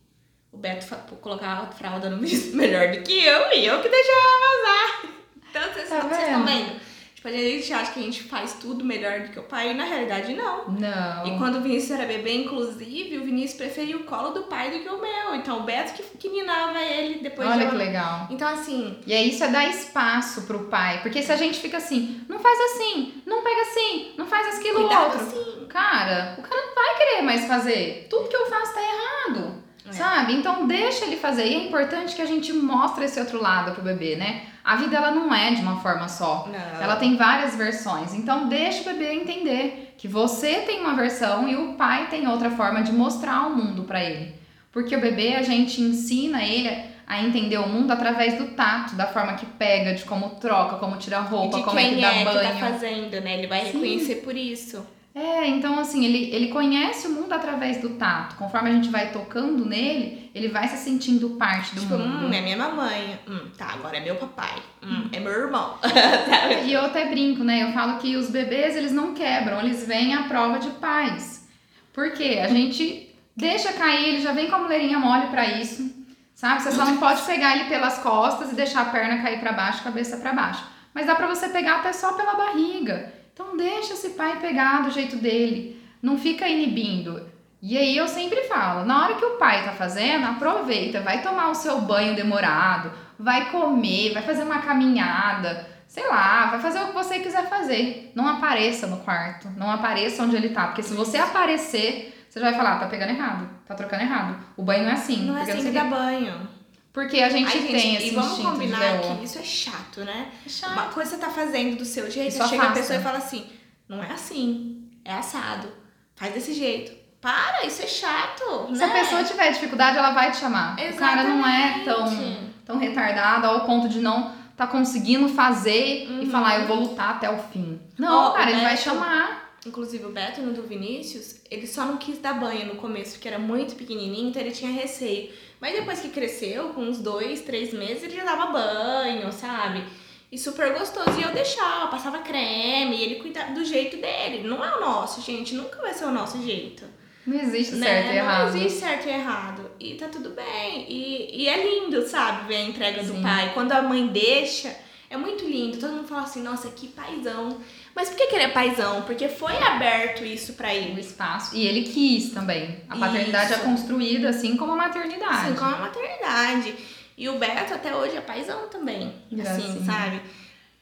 O 0.50 0.58
Beto 0.58 0.96
colocar 1.18 1.52
a 1.52 1.66
fralda 1.68 2.10
no 2.10 2.18
misto 2.18 2.56
melhor 2.58 2.92
do 2.92 3.04
que 3.04 3.26
eu 3.26 3.52
e 3.52 3.66
eu 3.66 3.82
que 3.82 3.90
deixava 3.90 4.22
vazar. 4.40 5.16
Então 5.50 5.74
vocês 5.74 5.90
Tá 5.90 6.00
vocês 6.02 6.22
estão 6.22 6.46
vendo? 6.46 6.80
Tipo, 7.26 7.30
a 7.30 7.50
gente 7.50 7.74
acha 7.74 7.92
que 7.92 8.00
a 8.00 8.04
gente 8.04 8.24
faz 8.24 8.54
tudo 8.54 8.86
melhor 8.86 9.22
do 9.22 9.30
que 9.30 9.40
o 9.40 9.44
pai 9.44 9.72
e 9.72 9.74
na 9.74 9.84
realidade 9.84 10.34
não. 10.34 10.70
Não. 10.70 11.26
E 11.26 11.38
quando 11.38 11.56
o 11.58 11.62
Vinícius 11.62 12.00
era 12.00 12.06
bebê, 12.06 12.34
inclusive, 12.34 13.18
o 13.18 13.26
Vinícius 13.26 13.58
preferia 13.58 13.98
o 13.98 14.04
colo 14.04 14.30
do 14.30 14.44
pai 14.44 14.70
do 14.70 14.80
que 14.80 14.90
o 14.90 15.02
meu. 15.02 15.36
Então 15.36 15.60
o 15.60 15.64
Beto 15.64 15.94
que, 15.94 16.04
que 16.18 16.30
ninava 16.30 16.80
ele 16.80 17.20
depois 17.24 17.48
Olha 17.48 17.66
de 17.66 17.72
que 17.72 17.78
legal. 17.78 18.28
Então, 18.30 18.48
assim, 18.48 19.00
E 19.08 19.14
é 19.14 19.24
isso 19.24 19.44
é 19.44 19.48
dar 19.48 19.68
espaço 19.68 20.44
pro 20.44 20.66
pai. 20.66 21.02
Porque 21.02 21.22
se 21.24 21.32
a 21.32 21.36
gente 21.36 21.60
fica 21.60 21.78
assim, 21.78 22.22
não 22.30 22.40
faz 22.40 22.60
assim, 22.60 23.14
não 23.26 23.42
pega 23.42 23.62
assim, 23.62 24.14
não 24.18 24.26
faz 24.26 24.56
aquilo 24.56 24.82
cuidado 24.82 25.14
outro. 25.14 25.22
assim. 25.22 25.66
Cara, 25.68 26.36
o 26.38 26.42
cara 26.42 26.62
não 26.68 26.76
vai 26.76 26.98
querer 26.98 27.22
mais 27.24 27.46
fazer. 27.46 28.08
Tudo 28.10 28.30
que 28.30 28.36
eu 28.36 28.46
faço 28.46 28.74
tá 28.74 28.82
errado. 28.82 29.66
É. 29.88 29.92
Sabe? 29.92 30.34
Então 30.34 30.68
deixa 30.68 31.06
ele 31.06 31.18
fazer. 31.18 31.46
E 31.46 31.56
é 31.56 31.66
importante 31.66 32.16
que 32.16 32.22
a 32.22 32.26
gente 32.26 32.54
mostre 32.54 33.06
esse 33.06 33.20
outro 33.20 33.42
lado 33.42 33.72
pro 33.72 33.84
bebê, 33.84 34.16
né? 34.16 34.48
A 34.66 34.78
vida 34.78 34.98
ela 34.98 35.12
não 35.12 35.32
é 35.32 35.54
de 35.54 35.62
uma 35.62 35.80
forma 35.80 36.08
só. 36.08 36.50
Não. 36.52 36.82
Ela 36.82 36.96
tem 36.96 37.16
várias 37.16 37.56
versões. 37.56 38.16
Então 38.16 38.50
deixa 38.50 38.82
o 38.82 38.94
bebê 38.94 39.14
entender 39.14 39.94
que 39.96 40.08
você 40.08 40.62
tem 40.62 40.82
uma 40.82 40.96
versão 40.96 41.48
e 41.48 41.56
o 41.56 41.74
pai 41.74 42.08
tem 42.10 42.28
outra 42.28 42.50
forma 42.50 42.82
de 42.82 42.92
mostrar 42.92 43.46
o 43.46 43.56
mundo 43.56 43.84
pra 43.84 44.04
ele. 44.04 44.34
Porque 44.72 44.96
o 44.96 45.00
bebê 45.00 45.36
a 45.36 45.44
gente 45.44 45.80
ensina 45.80 46.44
ele 46.44 46.96
a 47.08 47.22
entender 47.24 47.58
o 47.60 47.70
mundo 47.70 47.92
através 47.92 48.40
do 48.40 48.48
tato, 48.56 48.96
da 48.96 49.06
forma 49.06 49.34
que 49.34 49.46
pega, 49.46 49.94
de 49.94 50.04
como 50.04 50.32
troca, 50.32 50.78
como 50.78 50.98
tira 50.98 51.20
a 51.20 51.22
roupa, 51.22 51.62
como 51.62 51.80
é 51.80 51.90
que 51.90 52.02
dá 52.02 52.14
é 52.14 52.18
que 52.18 52.26
banho. 52.26 52.40
tá 52.42 52.56
fazendo, 52.56 53.22
né? 53.22 53.38
Ele 53.38 53.48
vai 53.48 53.60
Sim. 53.60 53.66
reconhecer 53.74 54.16
por 54.16 54.36
isso. 54.36 54.86
É, 55.18 55.48
então 55.48 55.80
assim, 55.80 56.04
ele, 56.04 56.30
ele 56.36 56.50
conhece 56.50 57.08
o 57.08 57.12
mundo 57.12 57.32
através 57.32 57.78
do 57.78 57.92
tato. 57.92 58.36
Conforme 58.36 58.70
a 58.70 58.74
gente 58.74 58.90
vai 58.90 59.12
tocando 59.14 59.66
nele, 59.66 60.30
ele 60.36 60.50
vai 60.50 60.68
se 60.68 60.76
sentindo 60.76 61.30
parte 61.38 61.74
do 61.74 61.80
Tipo, 61.80 61.98
mundo. 61.98 62.26
hum, 62.28 62.34
é 62.34 62.42
minha 62.42 62.58
mamãe. 62.58 63.18
Hum, 63.26 63.48
tá, 63.58 63.68
agora 63.74 63.96
é 63.96 64.02
meu 64.02 64.16
papai. 64.18 64.62
Hum, 64.84 65.08
é 65.14 65.20
meu 65.22 65.32
irmão. 65.32 65.78
E 66.66 66.74
eu 66.74 66.82
até 66.84 67.06
brinco, 67.06 67.44
né? 67.46 67.64
Eu 67.64 67.72
falo 67.72 67.98
que 68.00 68.18
os 68.18 68.30
bebês, 68.30 68.76
eles 68.76 68.92
não 68.92 69.14
quebram, 69.14 69.62
eles 69.62 69.88
vêm 69.88 70.14
à 70.14 70.24
prova 70.24 70.60
de 70.60 70.70
pais. 70.72 71.48
Por 71.94 72.12
quê? 72.12 72.42
A 72.44 72.48
gente 72.50 73.10
deixa 73.38 73.72
cair, 73.72 74.10
ele 74.10 74.22
já 74.22 74.34
vem 74.34 74.50
com 74.50 74.56
a 74.58 74.60
mulherinha 74.60 75.00
mole 75.00 75.28
pra 75.28 75.46
isso, 75.46 75.90
sabe? 76.34 76.62
Você 76.62 76.74
só 76.74 76.84
não 76.84 76.98
pode 76.98 77.22
pegar 77.22 77.56
ele 77.56 77.70
pelas 77.70 78.00
costas 78.00 78.52
e 78.52 78.56
deixar 78.56 78.82
a 78.82 78.86
perna 78.86 79.22
cair 79.22 79.40
pra 79.40 79.54
baixo, 79.54 79.82
cabeça 79.82 80.18
pra 80.18 80.34
baixo. 80.34 80.66
Mas 80.94 81.06
dá 81.06 81.16
pra 81.16 81.28
você 81.28 81.48
pegar 81.50 81.78
até 81.78 81.94
só 81.94 82.14
pela 82.14 82.34
barriga. 82.36 83.14
Então 83.36 83.58
deixa 83.58 83.96
esse 83.96 84.12
pai 84.12 84.40
pegar 84.40 84.84
do 84.84 84.92
jeito 84.92 85.18
dele. 85.18 85.78
Não 86.02 86.18
fica 86.18 86.48
inibindo. 86.48 87.30
E 87.62 87.78
aí 87.78 87.98
eu 87.98 88.08
sempre 88.08 88.44
falo, 88.44 88.86
na 88.86 89.04
hora 89.04 89.16
que 89.16 89.26
o 89.26 89.38
pai 89.38 89.66
tá 89.66 89.74
fazendo, 89.74 90.26
aproveita, 90.26 91.02
vai 91.02 91.22
tomar 91.22 91.50
o 91.50 91.56
seu 91.56 91.82
banho 91.82 92.16
demorado, 92.16 92.94
vai 93.20 93.52
comer, 93.52 94.14
vai 94.14 94.24
fazer 94.24 94.44
uma 94.44 94.60
caminhada, 94.60 95.68
sei 95.86 96.08
lá, 96.08 96.46
vai 96.46 96.62
fazer 96.62 96.80
o 96.80 96.88
que 96.88 96.94
você 96.94 97.20
quiser 97.20 97.50
fazer. 97.50 98.14
Não 98.16 98.26
apareça 98.26 98.88
no 98.88 98.98
quarto, 98.98 99.50
não 99.58 99.70
apareça 99.70 100.24
onde 100.24 100.38
ele 100.38 100.50
tá, 100.50 100.68
porque 100.68 100.84
se 100.84 100.94
você 100.94 101.18
aparecer, 101.18 102.26
você 102.30 102.40
já 102.40 102.52
vai 102.52 102.56
falar, 102.56 102.80
tá 102.80 102.88
pegando 102.88 103.10
errado, 103.10 103.50
tá 103.66 103.76
trocando 103.76 104.04
errado. 104.04 104.38
O 104.56 104.64
banho 104.64 104.84
não 104.84 104.92
é 104.92 104.94
assim, 104.94 105.26
Não 105.26 105.38
é 105.38 105.42
assim 105.42 105.62
que 105.62 105.72
dá 105.72 105.84
banho. 105.84 106.48
Porque 106.96 107.22
a 107.22 107.30
gente 107.30 107.46
Ai, 107.48 107.60
gente, 107.62 107.72
tem 107.74 107.96
esse 107.98 108.08
e 108.08 108.12
vamos 108.12 108.40
combinar 108.40 109.02
que 109.02 109.26
isso 109.26 109.38
é 109.38 109.44
chato, 109.44 110.00
né? 110.06 110.30
É 110.46 110.50
chato. 110.50 110.72
Uma 110.72 110.86
coisa 110.86 111.12
você 111.12 111.18
tá 111.18 111.30
fazendo 111.30 111.76
do 111.78 111.84
seu 111.86 112.10
jeito, 112.10 112.42
aí 112.42 112.50
chega 112.50 112.62
a 112.64 112.66
afasta. 112.68 112.80
pessoa 112.80 113.00
e 113.00 113.04
fala 113.04 113.18
assim: 113.18 113.46
não 113.90 114.02
é 114.02 114.12
assim, 114.14 114.90
é 115.04 115.14
assado. 115.14 115.68
Faz 116.16 116.34
desse 116.34 116.54
jeito. 116.54 116.94
Para, 117.20 117.66
isso 117.66 117.82
é 117.84 117.88
chato. 117.88 118.68
Se 118.74 118.80
né? 118.80 118.86
a 118.86 118.90
pessoa 118.92 119.24
tiver 119.26 119.52
dificuldade, 119.52 119.98
ela 119.98 120.12
vai 120.12 120.32
te 120.32 120.38
chamar. 120.38 120.78
O 120.80 120.94
cara 120.96 121.24
não 121.26 121.46
é 121.46 121.82
tão, 121.84 122.06
Exatamente. 122.08 122.40
tão 122.66 122.78
retardado 122.78 123.48
ao 123.48 123.66
ponto 123.66 123.90
de 123.90 124.00
não 124.00 124.32
tá 124.56 124.66
conseguindo 124.66 125.28
fazer 125.28 126.06
e 126.06 126.26
Uhum. 126.26 126.30
falar, 126.32 126.62
eu 126.62 126.68
vou 126.68 126.78
lutar 126.80 127.10
até 127.16 127.30
o 127.30 127.38
fim. 127.52 127.78
Não, 128.00 128.28
Ó, 128.28 128.32
cara, 128.32 128.52
ele 128.52 128.62
vai 128.62 128.70
Beto- 128.72 128.84
chamar. 128.84 129.45
Inclusive 129.66 130.06
o 130.06 130.12
Beto 130.12 130.42
no 130.42 130.54
do 130.54 130.62
Vinícius, 130.62 131.38
ele 131.50 131.66
só 131.66 131.86
não 131.86 131.98
quis 131.98 132.20
dar 132.20 132.34
banho 132.34 132.68
no 132.68 132.76
começo, 132.76 133.14
porque 133.14 133.28
era 133.28 133.40
muito 133.40 133.76
pequenininho, 133.76 134.30
então 134.30 134.42
ele 134.42 134.52
tinha 134.52 134.72
receio. 134.72 135.32
Mas 135.60 135.74
depois 135.74 136.00
que 136.00 136.10
cresceu, 136.10 136.70
com 136.70 136.82
uns 136.82 137.00
dois, 137.00 137.42
três 137.42 137.74
meses, 137.74 138.04
ele 138.04 138.16
já 138.16 138.24
dava 138.24 138.52
banho, 138.52 139.32
sabe? 139.32 139.84
E 140.32 140.38
super 140.38 140.78
gostoso. 140.78 141.20
E 141.20 141.24
eu 141.24 141.32
deixava, 141.32 141.88
passava 141.88 142.20
creme, 142.20 142.96
e 142.96 143.04
ele 143.04 143.16
cuidava 143.16 143.54
do 143.54 143.66
jeito 143.66 143.98
dele. 143.98 144.48
Não 144.48 144.64
é 144.64 144.78
o 144.78 144.82
nosso, 144.82 145.22
gente, 145.22 145.56
nunca 145.56 145.82
vai 145.82 145.94
ser 145.94 146.06
o 146.06 146.12
nosso 146.12 146.42
jeito. 146.44 146.84
Não 147.26 147.40
existe 147.40 147.76
né? 147.76 147.88
certo 147.88 148.14
e 148.14 148.18
errado. 148.18 148.52
Não 148.52 148.58
existe 148.58 148.80
certo 148.80 149.08
e 149.08 149.10
errado. 149.10 149.72
E 149.80 149.96
tá 149.96 150.08
tudo 150.10 150.30
bem. 150.30 150.86
E, 150.88 151.42
e 151.42 151.48
é 151.48 151.64
lindo, 151.64 152.08
sabe, 152.08 152.48
ver 152.48 152.58
a 152.58 152.64
entrega 152.64 153.02
do 153.02 153.14
Sim. 153.14 153.22
pai. 153.24 153.52
Quando 153.54 153.72
a 153.72 153.82
mãe 153.82 154.06
deixa, 154.08 154.76
é 155.10 155.18
muito 155.18 155.44
lindo. 155.44 155.80
Todo 155.80 155.94
mundo 155.94 156.08
fala 156.08 156.22
assim, 156.22 156.44
nossa, 156.44 156.70
que 156.70 156.88
paizão. 156.90 157.60
Mas 157.96 158.10
por 158.10 158.18
que, 158.18 158.28
que 158.28 158.36
ele 158.36 158.44
é 158.44 158.50
paizão? 158.50 159.04
Porque 159.04 159.30
foi 159.30 159.56
aberto 159.58 160.26
isso 160.26 160.54
pra 160.54 160.68
o 160.68 160.72
ele. 160.72 161.00
espaço. 161.00 161.56
E 161.56 161.66
ele 161.66 161.84
quis 161.84 162.32
também. 162.32 162.82
A 162.90 162.98
paternidade 162.98 163.54
Isso. 163.54 163.62
é 163.62 163.64
construída 163.64 164.30
assim 164.30 164.58
como 164.58 164.74
a 164.74 164.76
maternidade. 164.76 165.48
Assim, 165.48 165.56
como 165.56 165.76
a 165.76 165.80
maternidade. 165.80 166.76
E 167.18 167.30
o 167.30 167.40
Beto 167.40 167.74
até 167.74 167.96
hoje 167.96 168.18
é 168.18 168.22
paizão 168.22 168.68
também. 168.68 169.08
Assim, 169.08 169.38
Gracinha. 169.38 169.86
sabe? 169.86 170.22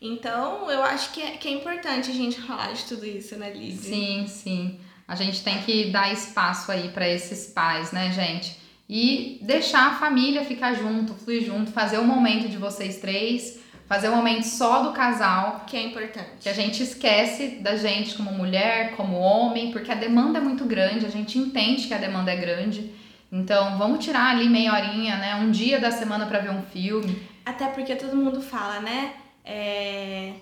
Então, 0.01 0.69
eu 0.71 0.83
acho 0.83 1.11
que 1.11 1.21
é, 1.21 1.31
que 1.37 1.47
é 1.47 1.51
importante 1.51 2.09
a 2.09 2.13
gente 2.13 2.41
falar 2.43 2.73
de 2.73 2.83
tudo 2.85 3.05
isso, 3.05 3.35
né, 3.37 3.51
Lidy? 3.53 3.77
Sim, 3.77 4.25
sim. 4.27 4.79
A 5.07 5.15
gente 5.15 5.43
tem 5.43 5.61
que 5.61 5.91
dar 5.91 6.11
espaço 6.11 6.71
aí 6.71 6.89
para 6.89 7.07
esses 7.07 7.47
pais, 7.47 7.91
né, 7.91 8.11
gente? 8.11 8.57
E 8.89 9.39
deixar 9.43 9.91
a 9.91 9.95
família 9.95 10.43
ficar 10.43 10.73
junto, 10.73 11.13
fluir 11.13 11.45
junto, 11.45 11.71
fazer 11.71 11.99
o 11.99 12.03
momento 12.03 12.49
de 12.49 12.57
vocês 12.57 12.97
três, 12.97 13.59
fazer 13.87 14.09
o 14.09 14.15
momento 14.15 14.43
só 14.43 14.83
do 14.83 14.91
casal, 14.93 15.63
Que 15.67 15.77
é 15.77 15.83
importante. 15.83 16.27
que 16.41 16.49
a 16.49 16.53
gente 16.53 16.81
esquece 16.81 17.59
da 17.61 17.75
gente 17.75 18.15
como 18.15 18.31
mulher, 18.31 18.95
como 18.95 19.17
homem, 19.19 19.71
porque 19.71 19.91
a 19.91 19.95
demanda 19.95 20.39
é 20.39 20.41
muito 20.41 20.65
grande, 20.65 21.05
a 21.05 21.09
gente 21.09 21.37
entende 21.37 21.87
que 21.87 21.93
a 21.93 21.97
demanda 21.97 22.31
é 22.31 22.35
grande. 22.35 22.91
Então, 23.31 23.77
vamos 23.77 24.03
tirar 24.05 24.29
ali 24.29 24.47
meia 24.47 24.73
horinha, 24.73 25.17
né, 25.17 25.35
um 25.35 25.49
dia 25.51 25.79
da 25.79 25.91
semana 25.91 26.25
para 26.27 26.39
ver 26.39 26.51
um 26.51 26.61
filme. 26.61 27.21
Até 27.45 27.67
porque 27.67 27.95
todo 27.95 28.15
mundo 28.15 28.41
fala, 28.41 28.79
né? 28.79 29.13
É, 29.43 30.33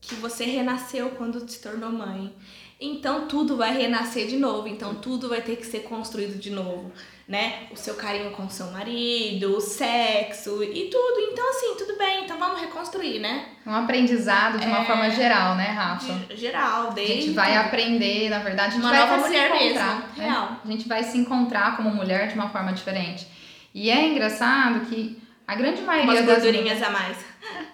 Que 0.00 0.14
você 0.14 0.44
renasceu 0.44 1.10
quando 1.10 1.48
se 1.50 1.60
tornou 1.60 1.90
mãe. 1.90 2.32
Então 2.80 3.26
tudo 3.26 3.56
vai 3.56 3.76
renascer 3.76 4.28
de 4.28 4.36
novo. 4.36 4.68
Então 4.68 4.94
tudo 4.94 5.28
vai 5.28 5.40
ter 5.42 5.56
que 5.56 5.66
ser 5.66 5.80
construído 5.80 6.38
de 6.38 6.50
novo, 6.50 6.92
né? 7.28 7.64
O 7.70 7.76
seu 7.76 7.94
carinho 7.94 8.30
com 8.30 8.46
o 8.46 8.50
seu 8.50 8.70
marido, 8.70 9.54
o 9.54 9.60
sexo 9.60 10.62
e 10.64 10.88
tudo. 10.88 11.20
Então, 11.30 11.46
assim, 11.50 11.74
tudo 11.76 11.98
bem. 11.98 12.24
Então 12.24 12.38
vamos 12.38 12.58
reconstruir, 12.60 13.18
né? 13.18 13.44
Um 13.66 13.74
aprendizado 13.74 14.58
de 14.58 14.66
uma 14.66 14.80
É. 14.80 14.84
forma 14.86 15.10
geral, 15.10 15.54
né, 15.54 15.66
Rafa? 15.66 16.10
De- 16.14 16.36
Geral, 16.36 16.88
A 16.88 16.90
desde. 16.90 17.14
gente 17.22 17.30
vai 17.32 17.54
aprender, 17.54 18.30
na 18.30 18.38
verdade, 18.38 18.68
a 18.68 18.74
gente 18.76 18.80
Uma 18.82 18.90
vai 18.90 19.00
nova 19.00 19.16
mulher 19.18 19.50
se 19.50 19.52
mesmo, 19.58 19.66
encontrar. 19.78 19.94
né? 20.16 20.24
real. 20.24 20.56
A 20.64 20.68
gente 20.70 20.88
vai 20.88 21.02
se 21.04 21.18
encontrar 21.18 21.76
como 21.76 21.90
mulher 21.90 22.28
de 22.28 22.34
uma 22.34 22.48
forma 22.48 22.72
diferente. 22.72 23.26
E 23.74 23.90
é 23.90 24.08
engraçado 24.08 24.86
que 24.86 25.20
a 25.46 25.54
grande 25.54 25.82
maioria 25.82 26.10
Umas 26.12 26.24
das 26.26 26.42
gordurinhas 26.42 26.82
a 26.82 26.88
mais. 26.90 27.16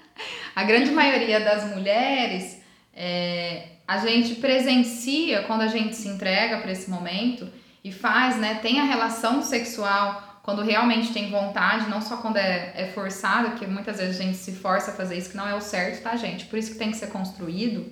a 0.56 0.64
grande 0.64 0.90
maioria 0.90 1.38
das 1.40 1.64
mulheres, 1.74 2.60
é, 2.92 3.68
a 3.86 3.98
gente 3.98 4.34
presencia 4.36 5.42
quando 5.42 5.60
a 5.62 5.66
gente 5.68 5.94
se 5.94 6.08
entrega 6.08 6.58
para 6.58 6.72
esse 6.72 6.90
momento 6.90 7.48
e 7.84 7.92
faz, 7.92 8.38
né? 8.38 8.54
Tem 8.62 8.80
a 8.80 8.84
relação 8.84 9.42
sexual 9.42 10.40
quando 10.42 10.62
realmente 10.62 11.12
tem 11.12 11.30
vontade, 11.30 11.88
não 11.88 12.00
só 12.00 12.16
quando 12.16 12.38
é, 12.38 12.72
é 12.74 12.88
forçado, 12.88 13.50
porque 13.50 13.66
muitas 13.66 13.98
vezes 13.98 14.18
a 14.18 14.22
gente 14.22 14.36
se 14.36 14.52
força 14.52 14.90
a 14.90 14.94
fazer 14.94 15.16
isso, 15.16 15.30
que 15.30 15.36
não 15.36 15.46
é 15.46 15.54
o 15.54 15.60
certo, 15.60 16.02
tá, 16.02 16.16
gente? 16.16 16.46
Por 16.46 16.58
isso 16.58 16.72
que 16.72 16.78
tem 16.78 16.90
que 16.90 16.96
ser 16.96 17.08
construído. 17.08 17.86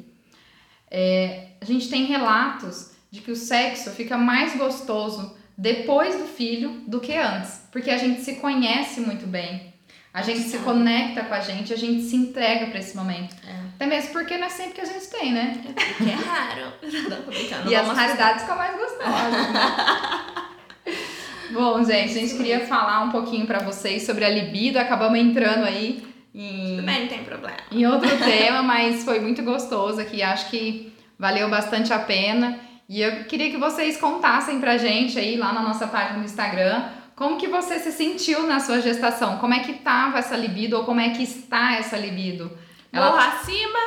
É, 0.91 1.49
a 1.61 1.65
gente 1.65 1.89
tem 1.89 2.05
relatos 2.05 2.93
de 3.11 3.21
que 3.21 3.31
o 3.31 3.37
sexo 3.37 3.91
fica 3.91 4.19
mais 4.19 4.57
gostoso 4.57 5.37
depois 5.57 6.17
do 6.17 6.27
filho 6.27 6.83
do 6.87 7.01
que 7.01 7.15
antes, 7.17 7.63
porque 7.71 7.91
a 7.91 7.97
gente 7.97 8.23
se 8.23 8.37
conhece 8.37 9.01
muito 9.01 9.27
bem. 9.27 9.73
A 10.15 10.21
gente 10.21 10.41
se 10.41 10.59
conecta 10.59 11.25
com 11.25 11.33
a 11.33 11.41
gente, 11.41 11.73
a 11.73 11.77
gente 11.77 12.03
se 12.03 12.17
entrega 12.17 12.67
para 12.67 12.79
esse 12.79 12.95
momento. 12.95 13.35
É. 13.47 13.63
Até 13.77 13.87
mesmo 13.87 14.13
porque 14.13 14.37
não 14.37 14.47
é 14.47 14.51
sempre 14.51 14.75
que 14.75 14.81
a 14.83 14.85
gente 14.85 15.07
tem, 15.09 15.33
né? 15.33 15.59
Porque 15.65 16.11
é 16.11 16.15
raro. 16.15 16.73
Não, 17.09 17.23
brincando, 17.23 17.71
e 17.71 17.75
as 17.75 17.89
raridades 17.89 18.43
ficam 18.43 18.57
mais 18.57 18.77
gostosas? 18.77 18.92
Bom, 21.53 21.85
gente, 21.85 22.17
a 22.17 22.21
gente 22.21 22.35
queria 22.35 22.67
falar 22.67 23.03
um 23.03 23.11
pouquinho 23.11 23.47
pra 23.47 23.59
vocês 23.59 24.05
sobre 24.05 24.25
a 24.25 24.31
libido. 24.31 24.79
Acabamos 24.79 25.19
entrando 25.19 25.65
aí 25.65 26.03
em, 26.35 26.77
Tudo 26.77 26.87
bem, 26.87 27.01
não 27.03 27.09
tem 27.09 27.25
problema. 27.25 27.57
em 27.71 27.87
outro 27.87 28.09
tema, 28.19 28.63
mas 28.63 29.05
foi 29.05 29.21
muito 29.21 29.43
gostoso 29.43 30.01
aqui. 30.01 30.23
Acho 30.23 30.49
que 30.49 30.93
valeu 31.19 31.51
bastante 31.51 31.93
a 31.93 31.99
pena. 31.99 32.59
E 32.89 33.03
eu 33.03 33.25
queria 33.25 33.51
que 33.51 33.59
vocês 33.59 33.99
contassem 33.99 34.61
pra 34.61 34.79
gente 34.79 35.19
aí 35.19 35.37
lá 35.37 35.53
na 35.53 35.63
nossa 35.63 35.87
página 35.87 36.19
no 36.19 36.25
Instagram 36.25 36.85
como 37.15 37.37
que 37.37 37.47
você 37.47 37.79
se 37.79 37.93
sentiu 37.93 38.47
na 38.47 38.59
sua 38.59 38.81
gestação. 38.81 39.39
Como 39.39 39.55
é 39.55 39.61
que 39.61 39.75
tava 39.75 40.19
essa 40.19 40.37
libido 40.37 40.77
ou 40.77 40.85
como 40.85 41.01
é 41.01 41.11
que 41.11 41.23
está 41.23 41.77
essa 41.77 41.97
libido? 41.97 42.51
Ela 42.93 43.11
Morro 43.11 43.19
acima 43.19 43.79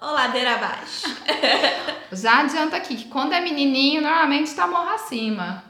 ou 0.00 0.12
ladeira 0.12 0.54
abaixo? 0.54 1.08
já 2.12 2.40
adianta 2.40 2.76
aqui 2.76 2.96
que 2.96 3.08
quando 3.08 3.32
é 3.32 3.40
menininho, 3.40 4.02
normalmente 4.02 4.54
tá 4.54 4.66
morro 4.66 4.90
acima. 4.90 5.62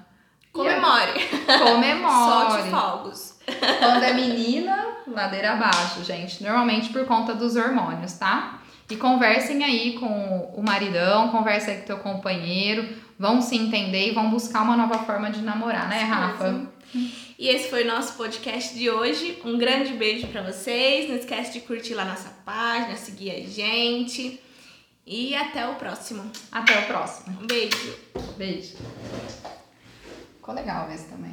Comemore. 0.53 1.13
Comemore. 1.47 2.53
Solte 2.55 2.71
fogos. 2.71 3.39
Quando 3.79 4.03
é 4.05 4.13
menina, 4.13 4.87
ladeira 5.07 5.53
abaixo, 5.53 6.05
gente. 6.05 6.43
Normalmente 6.43 6.91
por 6.91 7.05
conta 7.07 7.35
dos 7.35 7.57
hormônios, 7.57 8.15
tá? 8.15 8.61
E 8.89 8.97
conversem 8.97 9.65
aí 9.65 9.99
com 9.99 10.53
o 10.55 10.63
maridão, 10.63 11.29
conversa 11.29 11.71
aí 11.71 11.79
com 11.79 11.87
teu 11.87 11.99
companheiro, 11.99 12.97
vão 13.19 13.41
se 13.41 13.57
entender 13.57 14.09
e 14.09 14.13
vão 14.13 14.31
buscar 14.31 14.63
uma 14.63 14.77
nova 14.77 14.99
forma 15.01 15.31
de 15.31 15.43
namorar, 15.43 15.89
né, 15.89 16.03
Rafa? 16.03 16.67
E 17.45 17.49
esse 17.49 17.69
foi 17.69 17.85
o 17.85 17.87
nosso 17.87 18.15
podcast 18.15 18.75
de 18.75 18.89
hoje. 18.89 19.39
Um 19.45 19.59
grande 19.59 19.93
beijo 19.93 20.29
pra 20.29 20.41
vocês. 20.41 21.11
Não 21.11 21.17
esquece 21.17 21.53
de 21.53 21.61
curtir 21.61 21.93
lá 21.93 22.03
nossa 22.03 22.31
página, 22.43 22.97
seguir 22.97 23.33
a 23.33 23.41
gente. 23.47 24.41
E 25.07 25.35
até 25.35 25.69
o 25.69 25.75
próximo. 25.75 26.33
Até 26.51 26.79
o 26.79 26.87
próximo. 26.87 27.39
Um 27.43 27.47
beijo. 27.47 27.99
Beijo. 28.39 28.79
Ficou 30.37 30.55
legal 30.55 30.91
esse 30.91 31.07
também. 31.09 31.33